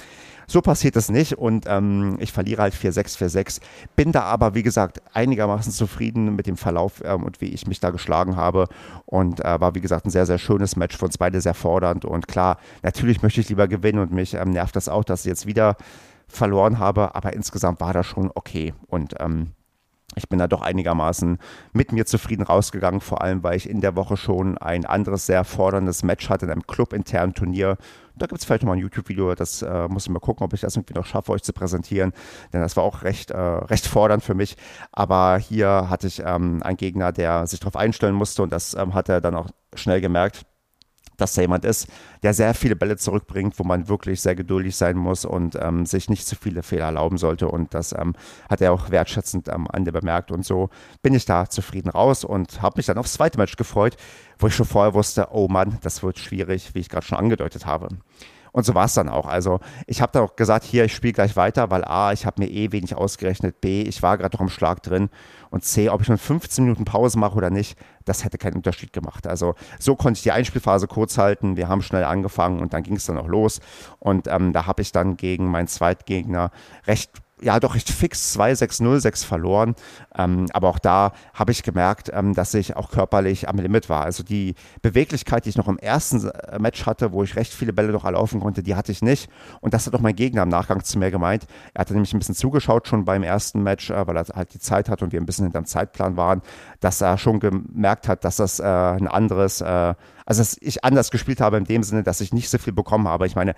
So 0.46 0.62
passiert 0.62 0.96
es 0.96 1.10
nicht 1.10 1.36
und 1.36 1.66
ähm, 1.68 2.16
ich 2.20 2.32
verliere 2.32 2.62
halt 2.62 2.72
4-6, 2.72 3.18
4-6. 3.18 3.60
Bin 3.96 4.12
da 4.12 4.22
aber, 4.22 4.54
wie 4.54 4.62
gesagt, 4.62 5.02
einigermaßen 5.12 5.72
zufrieden 5.72 6.34
mit 6.34 6.46
dem 6.46 6.56
Verlauf 6.56 7.02
ähm, 7.04 7.24
und 7.24 7.42
wie 7.42 7.48
ich 7.48 7.66
mich 7.66 7.80
da 7.80 7.90
geschlagen 7.90 8.36
habe. 8.36 8.68
Und 9.04 9.44
äh, 9.44 9.60
war, 9.60 9.74
wie 9.74 9.82
gesagt, 9.82 10.06
ein 10.06 10.10
sehr, 10.10 10.24
sehr 10.24 10.38
schönes 10.38 10.76
Match 10.76 10.96
für 10.96 11.04
uns 11.04 11.18
beide, 11.18 11.42
sehr 11.42 11.52
fordernd. 11.52 12.06
Und 12.06 12.28
klar, 12.28 12.56
natürlich 12.82 13.20
möchte 13.20 13.42
ich 13.42 13.50
lieber 13.50 13.68
gewinnen 13.68 13.98
und 13.98 14.12
mich 14.12 14.32
ähm, 14.32 14.50
nervt 14.50 14.74
das 14.74 14.88
auch, 14.88 15.04
dass 15.04 15.20
ich 15.20 15.26
jetzt 15.26 15.44
wieder 15.44 15.76
verloren 16.28 16.78
habe, 16.78 17.14
aber 17.14 17.32
insgesamt 17.32 17.80
war 17.80 17.92
das 17.92 18.06
schon 18.06 18.30
okay. 18.34 18.72
Und 18.86 19.14
ähm, 19.18 19.52
ich 20.16 20.28
bin 20.28 20.38
da 20.38 20.48
doch 20.48 20.62
einigermaßen 20.62 21.38
mit 21.72 21.92
mir 21.92 22.06
zufrieden 22.06 22.42
rausgegangen, 22.42 23.00
vor 23.00 23.22
allem 23.22 23.42
weil 23.42 23.56
ich 23.56 23.68
in 23.68 23.80
der 23.80 23.94
Woche 23.94 24.16
schon 24.16 24.58
ein 24.58 24.84
anderes 24.84 25.26
sehr 25.26 25.44
forderndes 25.44 26.02
Match 26.02 26.28
hatte 26.28 26.46
in 26.46 26.52
einem 26.52 26.66
clubinternen 26.66 27.34
Turnier. 27.34 27.76
Da 28.16 28.26
gibt 28.26 28.40
es 28.40 28.44
vielleicht 28.44 28.62
nochmal 28.62 28.78
ein 28.78 28.82
YouTube-Video, 28.82 29.34
das 29.34 29.62
äh, 29.62 29.86
muss 29.88 30.06
ich 30.06 30.10
mal 30.10 30.18
gucken, 30.18 30.44
ob 30.44 30.52
ich 30.52 30.60
das 30.60 30.74
irgendwie 30.74 30.94
noch 30.94 31.06
schaffe, 31.06 31.30
euch 31.30 31.42
zu 31.42 31.52
präsentieren, 31.52 32.12
denn 32.52 32.60
das 32.60 32.76
war 32.76 32.82
auch 32.82 33.02
recht, 33.02 33.30
äh, 33.30 33.38
recht 33.38 33.86
fordernd 33.86 34.24
für 34.24 34.34
mich. 34.34 34.56
Aber 34.90 35.38
hier 35.38 35.88
hatte 35.88 36.08
ich 36.08 36.20
ähm, 36.24 36.62
einen 36.62 36.76
Gegner, 36.76 37.12
der 37.12 37.46
sich 37.46 37.60
darauf 37.60 37.76
einstellen 37.76 38.14
musste 38.14 38.42
und 38.42 38.52
das 38.52 38.74
ähm, 38.74 38.94
hat 38.94 39.08
er 39.08 39.20
dann 39.20 39.36
auch 39.36 39.48
schnell 39.74 40.00
gemerkt 40.00 40.46
dass 41.18 41.34
da 41.34 41.42
jemand 41.42 41.66
ist, 41.66 41.88
der 42.22 42.32
sehr 42.32 42.54
viele 42.54 42.76
Bälle 42.76 42.96
zurückbringt, 42.96 43.58
wo 43.58 43.64
man 43.64 43.88
wirklich 43.88 44.22
sehr 44.22 44.34
geduldig 44.34 44.76
sein 44.76 44.96
muss 44.96 45.26
und 45.26 45.58
ähm, 45.60 45.84
sich 45.84 46.08
nicht 46.08 46.26
zu 46.26 46.36
viele 46.36 46.62
Fehler 46.62 46.86
erlauben 46.86 47.18
sollte. 47.18 47.48
Und 47.48 47.74
das 47.74 47.92
ähm, 47.92 48.14
hat 48.48 48.62
er 48.62 48.72
auch 48.72 48.90
wertschätzend 48.90 49.50
am 49.50 49.68
Ende 49.72 49.92
bemerkt. 49.92 50.30
Und 50.32 50.46
so 50.46 50.70
bin 51.02 51.12
ich 51.12 51.26
da 51.26 51.50
zufrieden 51.50 51.90
raus 51.90 52.24
und 52.24 52.62
habe 52.62 52.78
mich 52.78 52.86
dann 52.86 52.98
aufs 52.98 53.12
zweite 53.12 53.38
Match 53.38 53.56
gefreut, 53.56 53.96
wo 54.38 54.46
ich 54.46 54.54
schon 54.54 54.66
vorher 54.66 54.94
wusste, 54.94 55.28
oh 55.32 55.48
Mann, 55.48 55.78
das 55.82 56.02
wird 56.02 56.18
schwierig, 56.18 56.74
wie 56.74 56.80
ich 56.80 56.88
gerade 56.88 57.04
schon 57.04 57.18
angedeutet 57.18 57.66
habe. 57.66 57.88
Und 58.52 58.64
so 58.64 58.74
war 58.74 58.86
es 58.86 58.94
dann 58.94 59.08
auch. 59.08 59.26
Also 59.26 59.60
ich 59.86 60.00
habe 60.00 60.12
dann 60.12 60.24
auch 60.24 60.36
gesagt, 60.36 60.64
hier, 60.64 60.84
ich 60.84 60.94
spiele 60.94 61.12
gleich 61.12 61.36
weiter, 61.36 61.70
weil 61.70 61.84
A, 61.84 62.12
ich 62.12 62.26
habe 62.26 62.42
mir 62.42 62.50
eh 62.50 62.72
wenig 62.72 62.94
ausgerechnet, 62.94 63.60
B, 63.60 63.82
ich 63.82 64.02
war 64.02 64.18
gerade 64.18 64.36
noch 64.36 64.40
im 64.40 64.48
Schlag 64.48 64.82
drin 64.82 65.10
und 65.50 65.64
C, 65.64 65.88
ob 65.88 66.02
ich 66.02 66.08
nun 66.08 66.18
15 66.18 66.64
Minuten 66.64 66.84
Pause 66.84 67.18
mache 67.18 67.36
oder 67.36 67.50
nicht, 67.50 67.78
das 68.04 68.24
hätte 68.24 68.38
keinen 68.38 68.56
Unterschied 68.56 68.92
gemacht. 68.92 69.26
Also 69.26 69.54
so 69.78 69.96
konnte 69.96 70.18
ich 70.18 70.22
die 70.22 70.32
Einspielphase 70.32 70.86
kurz 70.86 71.18
halten. 71.18 71.56
Wir 71.56 71.68
haben 71.68 71.82
schnell 71.82 72.04
angefangen 72.04 72.60
und 72.60 72.72
dann 72.72 72.82
ging 72.82 72.96
es 72.96 73.06
dann 73.06 73.18
auch 73.18 73.28
los. 73.28 73.60
Und 73.98 74.26
ähm, 74.28 74.52
da 74.52 74.66
habe 74.66 74.82
ich 74.82 74.92
dann 74.92 75.16
gegen 75.16 75.50
meinen 75.50 75.68
Zweitgegner 75.68 76.50
recht 76.86 77.10
ja 77.42 77.60
doch 77.60 77.74
recht 77.74 77.90
fix 77.90 78.36
2-6-0-6 78.36 79.24
verloren. 79.24 79.74
Ähm, 80.16 80.46
aber 80.52 80.68
auch 80.68 80.78
da 80.78 81.12
habe 81.34 81.52
ich 81.52 81.62
gemerkt, 81.62 82.10
ähm, 82.12 82.34
dass 82.34 82.54
ich 82.54 82.76
auch 82.76 82.90
körperlich 82.90 83.48
am 83.48 83.56
Limit 83.56 83.88
war. 83.88 84.04
Also 84.04 84.22
die 84.22 84.54
Beweglichkeit, 84.82 85.44
die 85.44 85.50
ich 85.50 85.56
noch 85.56 85.68
im 85.68 85.78
ersten 85.78 86.28
äh, 86.28 86.58
Match 86.58 86.86
hatte, 86.86 87.12
wo 87.12 87.22
ich 87.22 87.36
recht 87.36 87.52
viele 87.52 87.72
Bälle 87.72 87.92
noch 87.92 88.08
laufen 88.08 88.40
konnte, 88.40 88.62
die 88.62 88.74
hatte 88.74 88.92
ich 88.92 89.02
nicht. 89.02 89.30
Und 89.60 89.74
das 89.74 89.86
hat 89.86 89.94
auch 89.94 90.00
mein 90.00 90.16
Gegner 90.16 90.42
im 90.42 90.48
Nachgang 90.48 90.82
zu 90.82 90.98
mir 90.98 91.10
gemeint. 91.10 91.46
Er 91.74 91.80
hatte 91.80 91.92
nämlich 91.92 92.12
ein 92.12 92.18
bisschen 92.18 92.34
zugeschaut 92.34 92.88
schon 92.88 93.04
beim 93.04 93.22
ersten 93.22 93.62
Match, 93.62 93.90
äh, 93.90 94.06
weil 94.06 94.16
er 94.16 94.26
halt 94.34 94.54
die 94.54 94.58
Zeit 94.58 94.88
hatte 94.88 95.04
und 95.04 95.12
wir 95.12 95.20
ein 95.20 95.26
bisschen 95.26 95.44
hinterm 95.44 95.66
Zeitplan 95.66 96.16
waren, 96.16 96.42
dass 96.80 97.00
er 97.00 97.18
schon 97.18 97.40
gemerkt 97.40 98.08
hat, 98.08 98.24
dass 98.24 98.36
das 98.36 98.60
äh, 98.60 98.64
ein 98.64 99.08
anderes, 99.08 99.60
äh, 99.60 99.94
also 100.26 100.40
dass 100.40 100.56
ich 100.60 100.84
anders 100.84 101.10
gespielt 101.10 101.40
habe 101.40 101.56
in 101.56 101.64
dem 101.64 101.82
Sinne, 101.82 102.02
dass 102.02 102.20
ich 102.20 102.32
nicht 102.32 102.50
so 102.50 102.58
viel 102.58 102.72
bekommen 102.72 103.08
habe. 103.08 103.26
Ich 103.26 103.36
meine, 103.36 103.54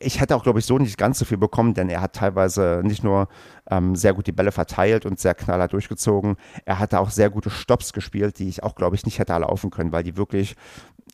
ich 0.00 0.20
hätte 0.20 0.34
auch, 0.34 0.42
glaube 0.42 0.58
ich, 0.58 0.66
so 0.66 0.78
nicht 0.78 0.96
ganz 0.96 1.18
so 1.18 1.24
viel 1.24 1.36
bekommen, 1.36 1.74
denn 1.74 1.88
er 1.88 2.00
hat 2.00 2.14
teilweise 2.14 2.80
nicht 2.82 3.04
nur 3.04 3.28
ähm, 3.70 3.94
sehr 3.94 4.14
gut 4.14 4.26
die 4.26 4.32
Bälle 4.32 4.50
verteilt 4.50 5.04
und 5.06 5.20
sehr 5.20 5.34
knallhart 5.34 5.72
durchgezogen, 5.72 6.36
er 6.64 6.78
hatte 6.78 7.00
auch 7.00 7.10
sehr 7.10 7.30
gute 7.30 7.50
Stops 7.50 7.92
gespielt, 7.92 8.38
die 8.38 8.48
ich 8.48 8.62
auch, 8.62 8.74
glaube 8.74 8.96
ich, 8.96 9.04
nicht 9.04 9.18
hätte 9.18 9.36
laufen 9.36 9.70
können, 9.70 9.92
weil 9.92 10.02
die 10.02 10.16
wirklich 10.16 10.56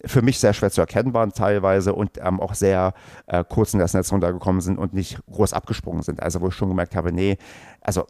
für 0.04 0.22
mich 0.22 0.38
sehr 0.38 0.52
schwer 0.52 0.70
zu 0.70 0.80
erkennen 0.80 1.14
waren 1.14 1.32
teilweise 1.32 1.94
und 1.94 2.18
ähm, 2.22 2.40
auch 2.40 2.54
sehr 2.54 2.94
äh, 3.26 3.44
kurz 3.46 3.74
in 3.74 3.80
das 3.80 3.94
Netz 3.94 4.12
runtergekommen 4.12 4.60
sind 4.60 4.78
und 4.78 4.94
nicht 4.94 5.18
groß 5.30 5.52
abgesprungen 5.52 6.02
sind. 6.02 6.22
Also 6.22 6.40
wo 6.40 6.48
ich 6.48 6.54
schon 6.54 6.68
gemerkt 6.68 6.94
habe, 6.94 7.12
nee, 7.12 7.38
also 7.80 8.06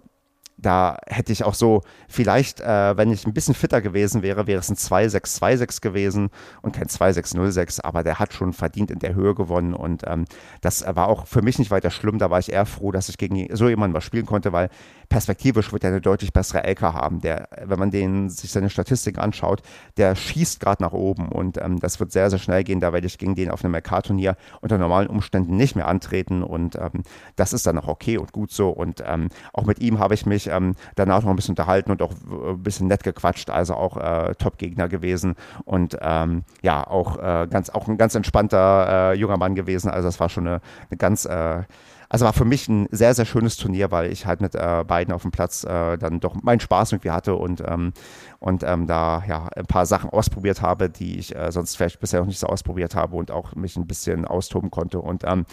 da 0.59 0.97
hätte 1.07 1.33
ich 1.33 1.45
auch 1.45 1.55
so, 1.55 1.83
vielleicht, 2.09 2.61
äh, 2.61 2.97
wenn 2.97 3.11
ich 3.13 3.27
ein 3.27 3.35
bisschen 3.35 3.55
fitter 3.55 3.83
gewesen 3.83 4.23
wäre, 4.23 4.47
wäre 4.47 4.61
es 4.61 4.71
ein 4.71 4.77
2-6-2-6 4.77 5.81
gewesen 5.83 6.31
und 6.63 6.75
kein 6.75 6.87
2-6-0-6, 6.87 7.83
aber 7.83 8.03
der 8.03 8.19
hat 8.19 8.33
schon 8.33 8.53
verdient 8.53 8.91
in 8.91 8.99
der 8.99 9.15
Höhe 9.15 9.35
gewonnen 9.35 9.75
und 9.75 10.03
ähm, 10.07 10.25
das 10.63 10.85
war 10.87 11.09
auch 11.09 11.27
für 11.27 11.43
mich 11.43 11.59
nicht 11.59 11.71
weiter 11.71 11.91
schlimm. 11.91 12.19
Da 12.19 12.31
war 12.31 12.39
ich 12.39 12.53
eher 12.53 12.67
froh, 12.67 12.91
dass 12.91 13.09
ich 13.09 13.19
gegen 13.19 13.55
so 13.55 13.69
jemanden 13.69 13.95
was 13.95 14.05
spielen 14.05 14.27
konnte, 14.27 14.53
weil 14.53 14.71
perspektivisch 15.09 15.73
wird 15.73 15.85
er 15.85 15.91
eine 15.91 16.01
deutlich 16.01 16.33
bessere 16.33 16.67
LK 16.69 16.83
haben. 16.83 17.21
Der, 17.21 17.49
wenn 17.65 17.79
man 17.79 17.91
den, 17.91 18.29
sich 18.31 18.51
seine 18.53 18.71
Statistik 18.71 19.19
anschaut, 19.19 19.63
der 19.97 20.15
schießt 20.15 20.61
gerade 20.61 20.83
nach 20.83 20.93
oben 20.93 21.29
und 21.29 21.59
ähm, 21.59 21.81
das 21.81 22.01
wird 22.01 22.13
sehr, 22.13 22.31
sehr 22.31 22.39
schnell 22.39 22.65
gehen. 22.65 22.81
Da 22.81 22.93
werde 22.93 23.07
ich 23.07 23.19
gegen 23.19 23.35
den 23.35 23.51
auf 23.51 23.65
einem 23.65 23.75
LK-Turnier 23.75 24.37
unter 24.61 24.79
normalen 24.79 25.09
Umständen 25.09 25.57
nicht 25.57 25.77
mehr 25.77 25.89
antreten 25.89 26.43
und 26.43 26.77
ähm, 26.77 27.03
das 27.37 27.53
ist 27.53 27.67
dann 27.67 27.79
auch 27.79 27.89
okay 27.89 28.19
und 28.19 28.33
gut 28.33 28.51
so. 28.51 28.71
Und 28.71 29.03
ähm, 29.07 29.29
auch 29.53 29.65
mit 29.65 29.81
ihm 29.81 29.99
habe 29.99 30.15
ich 30.15 30.27
mich 30.27 30.49
ähm, 30.49 30.75
danach 30.95 31.23
noch 31.23 31.31
ein 31.31 31.37
bisschen 31.37 31.53
unterhalten 31.53 31.91
und 31.91 32.03
auch 32.03 32.13
ein 32.31 32.63
bisschen 32.63 32.89
nett 32.89 33.03
gequatscht, 33.03 33.51
also 33.51 33.75
auch 33.75 33.97
äh, 33.97 34.35
Top-Gegner 34.35 34.89
gewesen 34.89 35.35
und 35.65 35.97
ähm, 36.01 36.45
ja, 36.63 36.87
auch, 36.87 37.19
äh, 37.19 37.47
ganz, 37.49 37.71
auch 37.71 37.89
ein 37.89 37.99
ganz 37.99 38.15
entspannter 38.15 39.13
äh, 39.13 39.15
junger 39.15 39.37
Mann 39.37 39.55
gewesen. 39.55 39.91
Also 39.91 40.09
das 40.09 40.21
war 40.21 40.29
schon 40.29 40.47
eine, 40.47 40.61
eine 40.91 40.99
ganz 40.99 41.25
äh, 41.25 41.63
also 42.09 42.25
war 42.25 42.33
für 42.33 42.45
mich 42.45 42.69
ein 42.69 42.89
sehr, 42.91 43.15
sehr 43.15 43.25
schönes 43.25 43.57
Turnier, 43.57 43.91
weil 43.91 44.13
ich 44.13 44.27
halt 44.27 44.41
mit 44.41 44.55
äh, 44.55 44.85
beiden 44.87 45.13
auf 45.13 45.23
dem 45.23 45.31
Platz 45.31 45.65
äh, 45.65 45.97
dann 45.99 46.21
doch 46.21 46.35
meinen 46.43 46.61
Spaß 46.61 46.93
irgendwie 46.93 47.11
hatte 47.11 47.35
und, 47.37 47.63
ähm, 47.67 47.93
und 48.39 48.63
ähm, 48.63 48.87
da 48.87 49.23
ja 49.27 49.49
ein 49.57 49.67
paar 49.67 49.87
Sachen 49.87 50.11
ausprobiert 50.11 50.63
habe, 50.63 50.91
die 50.91 51.19
ich 51.19 51.35
äh, 51.35 51.51
sonst 51.51 51.77
vielleicht 51.77 52.01
bisher 52.01 52.21
noch 52.21 52.27
nicht 52.27 52.39
so 52.39 52.47
ausprobiert 52.47 52.95
habe 52.95 53.17
und 53.17 53.31
auch 53.31 53.55
mich 53.55 53.77
ein 53.77 53.87
bisschen 53.87 54.25
austoben 54.25 54.71
konnte. 54.71 55.01
Und 55.01 55.25
ähm, 55.25 55.47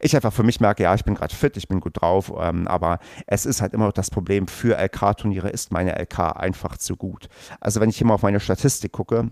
ich 0.00 0.16
einfach 0.16 0.32
für 0.32 0.42
mich 0.42 0.60
merke, 0.60 0.82
ja, 0.82 0.94
ich 0.94 1.04
bin 1.04 1.14
gerade 1.14 1.34
fit, 1.34 1.56
ich 1.56 1.68
bin 1.68 1.80
gut 1.80 2.00
drauf, 2.00 2.32
ähm, 2.36 2.66
aber 2.66 2.98
es 3.26 3.46
ist 3.46 3.62
halt 3.62 3.72
immer 3.72 3.86
noch 3.86 3.92
das 3.92 4.10
Problem, 4.10 4.48
für 4.48 4.76
LK-Turniere 4.76 5.48
ist 5.48 5.72
meine 5.72 5.96
LK 5.96 6.36
einfach 6.36 6.76
zu 6.76 6.96
gut. 6.96 7.28
Also 7.60 7.80
wenn 7.80 7.88
ich 7.88 7.98
hier 7.98 8.06
mal 8.06 8.14
auf 8.14 8.22
meine 8.22 8.40
Statistik 8.40 8.90
gucke, 8.92 9.30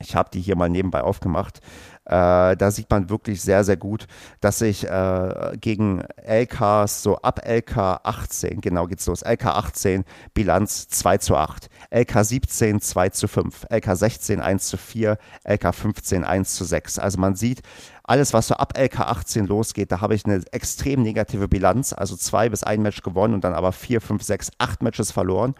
ich 0.00 0.14
habe 0.14 0.30
die 0.32 0.40
hier 0.40 0.56
mal 0.56 0.68
nebenbei 0.68 1.02
aufgemacht. 1.02 1.60
Äh, 2.08 2.56
da 2.56 2.70
sieht 2.70 2.88
man 2.90 3.10
wirklich 3.10 3.42
sehr, 3.42 3.64
sehr 3.64 3.76
gut, 3.76 4.06
dass 4.40 4.62
ich 4.62 4.88
äh, 4.88 5.56
gegen 5.60 6.02
LKs 6.24 7.02
so 7.02 7.18
ab 7.18 7.42
LK 7.46 8.00
18, 8.02 8.62
genau 8.62 8.86
geht's 8.86 9.06
los, 9.06 9.22
LK 9.22 9.46
18 9.46 10.04
Bilanz 10.32 10.88
2 10.88 11.18
zu 11.18 11.36
8, 11.36 11.68
LK 11.90 12.24
17 12.24 12.80
2 12.80 13.08
zu 13.10 13.28
5, 13.28 13.66
LK 13.70 13.94
16 13.94 14.40
1 14.40 14.68
zu 14.68 14.78
4, 14.78 15.18
LK 15.44 15.74
15 15.74 16.24
1 16.24 16.54
zu 16.54 16.64
6. 16.64 16.98
Also 16.98 17.20
man 17.20 17.34
sieht, 17.34 17.60
alles, 18.04 18.32
was 18.32 18.48
so 18.48 18.54
ab 18.54 18.72
LK 18.78 19.00
18 19.00 19.46
losgeht, 19.46 19.92
da 19.92 20.00
habe 20.00 20.14
ich 20.14 20.24
eine 20.24 20.42
extrem 20.52 21.02
negative 21.02 21.46
Bilanz, 21.46 21.92
also 21.92 22.16
zwei 22.16 22.48
bis 22.48 22.62
ein 22.62 22.80
Match 22.80 23.02
gewonnen 23.02 23.34
und 23.34 23.44
dann 23.44 23.52
aber 23.52 23.72
vier, 23.72 24.00
fünf, 24.00 24.22
sechs, 24.22 24.50
acht 24.56 24.82
Matches 24.82 25.12
verloren. 25.12 25.54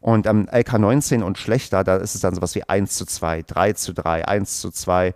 Und 0.00 0.26
ähm, 0.26 0.46
LK 0.52 0.80
19 0.80 1.22
und 1.22 1.38
schlechter, 1.38 1.82
da 1.82 1.96
ist 1.96 2.14
es 2.14 2.20
dann 2.20 2.34
sowas 2.34 2.54
wie 2.56 2.68
1 2.68 2.94
zu 2.94 3.06
2, 3.06 3.44
3 3.46 3.72
zu 3.72 3.94
3, 3.94 4.28
1 4.28 4.60
zu 4.60 4.70
2 4.70 5.14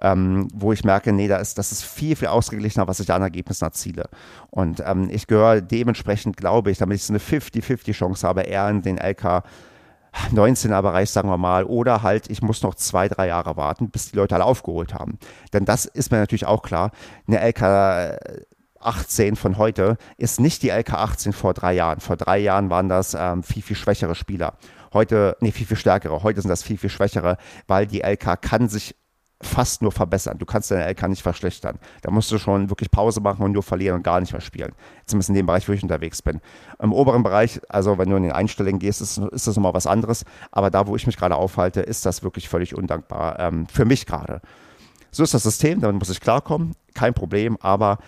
ähm, 0.00 0.48
wo 0.54 0.72
ich 0.72 0.84
merke, 0.84 1.12
nee, 1.12 1.28
da 1.28 1.36
ist, 1.38 1.58
das 1.58 1.72
ist 1.72 1.84
viel, 1.84 2.16
viel 2.16 2.28
ausgeglichener, 2.28 2.86
was 2.88 3.00
ich 3.00 3.06
da 3.06 3.16
an 3.16 3.22
Ergebnissen 3.22 3.64
erziele. 3.64 4.08
Und 4.50 4.82
ähm, 4.86 5.08
ich 5.10 5.26
gehöre 5.26 5.60
dementsprechend, 5.60 6.36
glaube 6.36 6.70
ich, 6.70 6.78
damit 6.78 6.96
ich 6.96 7.04
so 7.04 7.12
eine 7.12 7.20
50-50 7.20 7.92
Chance 7.92 8.26
habe, 8.26 8.42
eher 8.42 8.68
in 8.68 8.82
den 8.82 8.98
LK 8.98 9.42
19er 10.32 10.82
Bereich, 10.82 11.10
sagen 11.10 11.28
wir 11.28 11.36
mal, 11.36 11.64
oder 11.64 12.02
halt, 12.02 12.30
ich 12.30 12.42
muss 12.42 12.62
noch 12.62 12.74
zwei, 12.74 13.08
drei 13.08 13.28
Jahre 13.28 13.56
warten, 13.56 13.90
bis 13.90 14.10
die 14.10 14.16
Leute 14.16 14.34
alle 14.34 14.44
aufgeholt 14.44 14.94
haben. 14.94 15.18
Denn 15.52 15.64
das 15.64 15.84
ist 15.84 16.10
mir 16.10 16.18
natürlich 16.18 16.46
auch 16.46 16.62
klar. 16.62 16.92
Eine 17.26 17.46
LK 17.46 18.18
18 18.80 19.36
von 19.36 19.58
heute 19.58 19.96
ist 20.16 20.40
nicht 20.40 20.62
die 20.62 20.70
LK 20.70 20.94
18 20.94 21.32
vor 21.32 21.54
drei 21.54 21.74
Jahren. 21.74 22.00
Vor 22.00 22.16
drei 22.16 22.38
Jahren 22.38 22.70
waren 22.70 22.88
das 22.88 23.14
ähm, 23.14 23.42
viel, 23.42 23.62
viel 23.62 23.76
schwächere 23.76 24.14
Spieler. 24.14 24.54
Heute, 24.92 25.36
nee, 25.40 25.50
viel, 25.50 25.66
viel 25.66 25.76
stärkere. 25.76 26.22
Heute 26.22 26.40
sind 26.40 26.48
das 26.48 26.62
viel, 26.62 26.78
viel 26.78 26.90
schwächere, 26.90 27.36
weil 27.66 27.86
die 27.86 28.00
LK 28.00 28.40
kann 28.40 28.68
sich 28.68 28.94
fast 29.40 29.82
nur 29.82 29.92
verbessern. 29.92 30.38
Du 30.38 30.46
kannst 30.46 30.70
deine 30.70 30.88
LK 30.90 31.08
nicht 31.08 31.22
verschlechtern. 31.22 31.78
Da 32.02 32.10
musst 32.10 32.30
du 32.32 32.38
schon 32.38 32.70
wirklich 32.70 32.90
Pause 32.90 33.20
machen 33.20 33.44
und 33.44 33.52
nur 33.52 33.62
verlieren 33.62 33.96
und 33.96 34.02
gar 34.02 34.20
nicht 34.20 34.32
mehr 34.32 34.40
spielen. 34.40 34.72
Zumindest 35.06 35.28
in 35.28 35.36
dem 35.36 35.46
Bereich, 35.46 35.68
wo 35.68 35.72
ich 35.72 35.82
unterwegs 35.82 36.22
bin. 36.22 36.40
Im 36.80 36.92
oberen 36.92 37.22
Bereich, 37.22 37.60
also 37.68 37.98
wenn 37.98 38.10
du 38.10 38.16
in 38.16 38.24
den 38.24 38.32
Einstellungen 38.32 38.80
gehst, 38.80 39.00
ist, 39.00 39.18
ist 39.18 39.46
das 39.46 39.56
nochmal 39.56 39.74
was 39.74 39.86
anderes. 39.86 40.24
Aber 40.50 40.70
da, 40.70 40.86
wo 40.86 40.96
ich 40.96 41.06
mich 41.06 41.16
gerade 41.16 41.36
aufhalte, 41.36 41.80
ist 41.80 42.04
das 42.04 42.22
wirklich 42.22 42.48
völlig 42.48 42.74
undankbar. 42.74 43.38
Ähm, 43.38 43.66
für 43.68 43.84
mich 43.84 44.06
gerade. 44.06 44.40
So 45.12 45.22
ist 45.22 45.34
das 45.34 45.44
System, 45.44 45.80
damit 45.80 45.98
muss 45.98 46.10
ich 46.10 46.20
klarkommen. 46.20 46.74
Kein 46.94 47.14
Problem. 47.14 47.56
Aber 47.60 47.98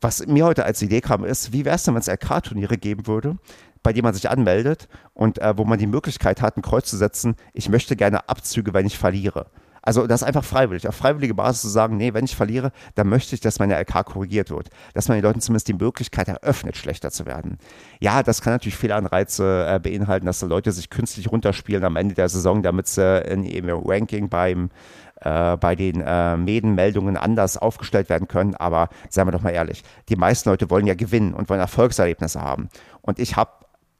was 0.00 0.26
mir 0.26 0.44
heute 0.44 0.64
als 0.64 0.82
Idee 0.82 1.00
kam, 1.00 1.24
ist, 1.24 1.52
wie 1.52 1.64
wäre 1.64 1.76
es 1.76 1.84
denn, 1.84 1.94
wenn 1.94 2.00
es 2.00 2.08
LK-Turniere 2.08 2.76
geben 2.76 3.06
würde, 3.06 3.36
bei 3.84 3.92
denen 3.92 4.04
man 4.04 4.14
sich 4.14 4.28
anmeldet 4.28 4.88
und 5.14 5.38
äh, 5.38 5.56
wo 5.56 5.64
man 5.64 5.78
die 5.78 5.86
Möglichkeit 5.86 6.42
hat, 6.42 6.56
ein 6.56 6.62
Kreuz 6.62 6.90
zu 6.90 6.96
setzen, 6.96 7.36
ich 7.52 7.68
möchte 7.68 7.94
gerne 7.94 8.28
Abzüge, 8.28 8.74
wenn 8.74 8.86
ich 8.86 8.98
verliere. 8.98 9.46
Also 9.82 10.06
das 10.06 10.22
ist 10.22 10.26
einfach 10.26 10.44
freiwillig, 10.44 10.88
auf 10.88 10.94
freiwillige 10.94 11.34
Basis 11.34 11.62
zu 11.62 11.68
sagen, 11.68 11.96
nee, 11.96 12.14
wenn 12.14 12.24
ich 12.24 12.36
verliere, 12.36 12.72
dann 12.94 13.08
möchte 13.08 13.34
ich, 13.34 13.40
dass 13.40 13.58
meine 13.58 13.78
LK 13.78 14.04
korrigiert 14.04 14.50
wird. 14.50 14.70
Dass 14.94 15.08
man 15.08 15.18
den 15.18 15.24
Leuten 15.24 15.40
zumindest 15.40 15.68
die 15.68 15.74
Möglichkeit 15.74 16.28
eröffnet, 16.28 16.76
schlechter 16.76 17.10
zu 17.10 17.26
werden. 17.26 17.58
Ja, 18.00 18.22
das 18.22 18.42
kann 18.42 18.52
natürlich 18.52 18.76
Fehlanreize 18.76 19.66
äh, 19.68 19.80
beinhalten, 19.80 20.26
dass 20.26 20.40
die 20.40 20.46
Leute 20.46 20.72
sich 20.72 20.88
künstlich 20.88 21.30
runterspielen 21.30 21.84
am 21.84 21.96
Ende 21.96 22.14
der 22.14 22.28
Saison, 22.28 22.62
damit 22.62 22.86
sie 22.86 23.22
in 23.22 23.44
ihrem 23.44 23.82
Ranking 23.84 24.28
beim 24.28 24.70
äh, 25.20 25.56
bei 25.56 25.74
den 25.74 26.00
äh, 26.00 26.36
Medenmeldungen 26.36 27.16
anders 27.16 27.56
aufgestellt 27.56 28.08
werden 28.08 28.28
können. 28.28 28.54
Aber 28.54 28.88
seien 29.08 29.26
wir 29.26 29.32
doch 29.32 29.42
mal 29.42 29.50
ehrlich, 29.50 29.82
die 30.08 30.16
meisten 30.16 30.48
Leute 30.48 30.70
wollen 30.70 30.86
ja 30.86 30.94
gewinnen 30.94 31.34
und 31.34 31.48
wollen 31.48 31.60
Erfolgserlebnisse 31.60 32.40
haben. 32.40 32.68
Und 33.02 33.18
ich 33.18 33.36
habe 33.36 33.50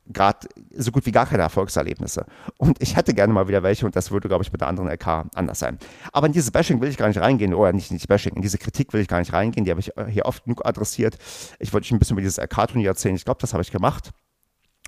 gerade 0.06 0.48
so 0.76 0.90
gut 0.90 1.06
wie 1.06 1.12
gar 1.12 1.26
keine 1.26 1.42
Erfolgserlebnisse. 1.42 2.26
Und 2.58 2.82
ich 2.82 2.96
hätte 2.96 3.14
gerne 3.14 3.32
mal 3.32 3.48
wieder 3.48 3.62
welche 3.62 3.86
und 3.86 3.94
das 3.96 4.10
würde, 4.10 4.28
glaube 4.28 4.44
ich, 4.44 4.52
mit 4.52 4.60
der 4.60 4.68
anderen 4.68 4.90
LK 4.90 5.26
anders 5.34 5.58
sein. 5.58 5.78
Aber 6.12 6.26
in 6.26 6.32
dieses 6.32 6.50
Bashing 6.50 6.80
will 6.80 6.88
ich 6.88 6.96
gar 6.96 7.08
nicht 7.08 7.20
reingehen, 7.20 7.54
oder 7.54 7.72
nicht, 7.72 7.90
nicht 7.92 8.08
Bashing, 8.08 8.34
in 8.34 8.42
diese 8.42 8.58
Kritik 8.58 8.92
will 8.92 9.00
ich 9.00 9.08
gar 9.08 9.18
nicht 9.18 9.32
reingehen, 9.32 9.64
die 9.64 9.70
habe 9.70 9.80
ich 9.80 9.96
äh, 9.96 10.06
hier 10.06 10.26
oft 10.26 10.44
genug 10.44 10.66
adressiert. 10.66 11.18
Ich 11.58 11.72
wollte 11.72 11.86
euch 11.86 11.92
ein 11.92 11.98
bisschen 11.98 12.14
über 12.14 12.22
dieses 12.22 12.38
LK-Turnier 12.38 12.88
erzählen. 12.88 13.14
Ich 13.14 13.24
glaube, 13.24 13.40
das 13.40 13.52
habe 13.52 13.62
ich 13.62 13.70
gemacht. 13.70 14.10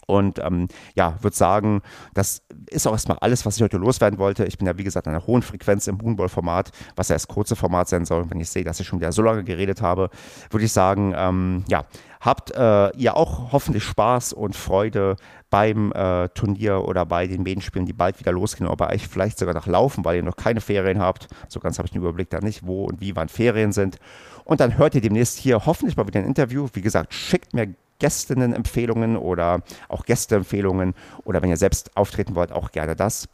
Und 0.07 0.39
ähm, 0.39 0.69
ja, 0.95 1.17
würde 1.21 1.37
sagen, 1.37 1.83
das 2.15 2.43
ist 2.71 2.87
auch 2.87 2.93
erstmal 2.93 3.19
alles, 3.21 3.45
was 3.47 3.57
ich 3.57 3.63
heute 3.63 3.77
loswerden 3.77 4.19
wollte. 4.19 4.45
Ich 4.45 4.59
bin 4.59 4.67
ja, 4.67 4.77
wie 4.79 4.85
gesagt, 4.85 5.07
an 5.07 5.15
einer 5.15 5.27
hohen 5.27 5.43
Frequenz 5.43 5.87
im 5.87 5.97
Moonball-Format, 5.97 6.71
was 6.97 7.09
ja 7.09 7.15
das 7.15 7.29
kurze 7.29 7.57
Format 7.57 7.89
sein 7.89 8.05
soll. 8.05 8.23
Und 8.23 8.31
wenn 8.31 8.41
ich 8.41 8.51
sehe, 8.51 8.65
dass 8.65 8.81
ich 8.81 8.87
schon 8.87 9.01
wieder 9.01 9.13
so 9.13 9.23
lange 9.23 9.45
geredet 9.45 9.83
habe, 9.83 10.11
würde 10.51 10.65
ich 10.67 10.73
sagen, 10.73 11.15
ähm, 11.17 11.65
ja, 11.69 11.85
habt 12.21 12.53
äh, 12.53 12.91
ihr 12.97 13.17
auch 13.17 13.53
hoffentlich 13.53 13.85
Spaß 13.85 14.33
und 14.33 14.57
Freude 14.57 15.17
beim 15.51 15.93
äh, 15.93 16.29
Turnier 16.31 16.87
oder 16.89 17.05
bei 17.07 17.27
den 17.27 17.43
Medienspielen, 17.43 17.87
die 17.87 17.93
bald 17.93 18.19
wieder 18.19 18.33
losgehen, 18.33 18.67
oder 18.67 18.77
bei 18.77 18.95
euch 18.95 19.07
vielleicht 19.07 19.39
sogar 19.39 19.55
noch 19.55 19.67
laufen, 19.67 20.05
weil 20.05 20.17
ihr 20.17 20.23
noch 20.23 20.37
keine 20.37 20.61
Ferien 20.61 21.01
habt. 21.01 21.29
So 21.49 21.61
ganz 21.61 21.79
habe 21.79 21.87
ich 21.87 21.93
den 21.93 22.01
Überblick 22.01 22.31
da 22.31 22.41
nicht, 22.41 22.67
wo 22.67 22.85
und 22.85 23.01
wie 23.01 23.15
wann 23.15 23.29
Ferien 23.29 23.73
sind. 23.73 23.99
Und 24.45 24.61
dann 24.61 24.79
hört 24.79 24.95
ihr 24.95 25.01
demnächst 25.01 25.39
hier 25.39 25.65
hoffentlich 25.67 25.97
mal 25.97 26.07
wieder 26.07 26.21
ein 26.21 26.27
Interview. 26.27 26.67
Wie 26.73 26.81
gesagt, 26.81 27.15
schickt 27.15 27.55
mir 27.55 27.75
Gästinnen-Empfehlungen 27.99 29.17
oder 29.17 29.63
auch 29.89 30.05
Gästeempfehlungen 30.05 30.95
oder 31.25 31.43
wenn 31.43 31.51
ihr 31.51 31.57
selbst 31.57 31.97
auftreten 31.97 32.35
wollt, 32.35 32.53
auch 32.53 32.73
gerne 32.73 32.97
das. 32.97 33.29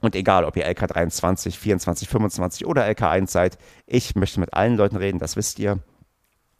Und 0.00 0.14
egal, 0.14 0.44
ob 0.44 0.56
ihr 0.56 0.68
LK23, 0.68 1.56
24, 1.56 2.08
25 2.08 2.66
oder 2.66 2.84
LK1 2.84 3.28
seid, 3.28 3.58
ich 3.86 4.14
möchte 4.14 4.40
mit 4.40 4.52
allen 4.52 4.76
Leuten 4.76 4.96
reden, 4.96 5.18
das 5.18 5.36
wisst 5.36 5.58
ihr. 5.58 5.78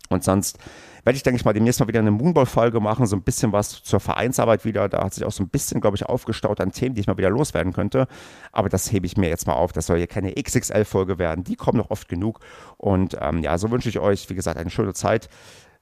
Und 0.09 0.25
sonst 0.25 0.59
werde 1.05 1.17
ich, 1.17 1.23
denke 1.23 1.37
ich 1.37 1.45
mal, 1.45 1.53
demnächst 1.53 1.79
mal 1.81 1.89
wieder 1.89 2.01
eine 2.01 2.11
Moonball-Folge 2.11 2.81
machen, 2.81 3.07
so 3.07 3.15
ein 3.15 3.23
bisschen 3.23 3.53
was 3.53 3.83
zur 3.83 4.01
Vereinsarbeit 4.01 4.65
wieder. 4.65 4.89
Da 4.89 5.05
hat 5.05 5.15
sich 5.15 5.25
auch 5.25 5.33
so 5.33 5.43
ein 5.43 5.49
bisschen, 5.49 5.81
glaube 5.81 5.97
ich, 5.97 6.07
aufgestaut 6.07 6.61
an 6.61 6.73
Themen, 6.73 6.95
die 6.95 7.01
ich 7.01 7.07
mal 7.07 7.17
wieder 7.17 7.31
loswerden 7.31 7.73
könnte. 7.73 8.09
Aber 8.53 8.69
das 8.69 8.91
hebe 8.91 9.07
ich 9.07 9.17
mir 9.17 9.29
jetzt 9.29 9.47
mal 9.47 9.55
auf. 9.55 9.73
Das 9.73 9.87
soll 9.87 9.99
hier 9.99 10.07
keine 10.07 10.35
XXL-Folge 10.35 11.19
werden. 11.19 11.45
Die 11.45 11.57
kommen 11.57 11.79
noch 11.79 11.91
oft 11.91 12.09
genug. 12.09 12.41
Und 12.77 13.17
ähm, 13.21 13.43
ja, 13.43 13.57
so 13.59 13.71
wünsche 13.71 13.89
ich 13.89 13.99
euch, 13.99 14.29
wie 14.31 14.35
gesagt, 14.35 14.59
eine 14.59 14.71
schöne 14.71 14.95
Zeit. 14.95 15.29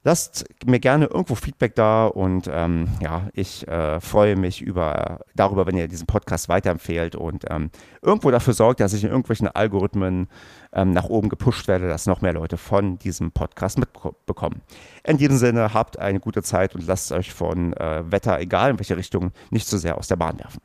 Lasst 0.06 0.44
mir 0.66 0.80
gerne 0.80 1.06
irgendwo 1.06 1.34
Feedback 1.34 1.74
da 1.74 2.04
und 2.06 2.46
ähm, 2.52 2.88
ja, 3.00 3.28
ich 3.32 3.66
äh, 3.66 4.00
freue 4.02 4.36
mich 4.36 4.60
über, 4.60 5.20
darüber, 5.34 5.66
wenn 5.66 5.78
ihr 5.78 5.88
diesen 5.88 6.06
Podcast 6.06 6.50
weiterempfehlt 6.50 7.16
und 7.16 7.46
ähm, 7.48 7.70
irgendwo 8.02 8.30
dafür 8.30 8.52
sorgt, 8.52 8.80
dass 8.80 8.92
ich 8.92 9.02
in 9.02 9.08
irgendwelchen 9.08 9.48
Algorithmen 9.48 10.28
ähm, 10.74 10.90
nach 10.90 11.06
oben 11.06 11.30
gepusht 11.30 11.68
werde, 11.68 11.88
dass 11.88 12.04
noch 12.06 12.20
mehr 12.20 12.34
Leute 12.34 12.58
von 12.58 12.98
diesem 12.98 13.32
Podcast 13.32 13.78
mitbekommen. 13.78 14.60
In 15.04 15.16
diesem 15.16 15.38
Sinne, 15.38 15.72
habt 15.72 15.98
eine 15.98 16.20
gute 16.20 16.42
Zeit 16.42 16.74
und 16.74 16.86
lasst 16.86 17.10
euch 17.10 17.32
von 17.32 17.72
äh, 17.72 18.04
Wetter, 18.12 18.38
egal 18.40 18.72
in 18.72 18.78
welche 18.78 18.98
Richtung, 18.98 19.32
nicht 19.48 19.66
zu 19.66 19.78
so 19.78 19.80
sehr 19.80 19.96
aus 19.96 20.08
der 20.08 20.16
Bahn 20.16 20.38
werfen. 20.38 20.60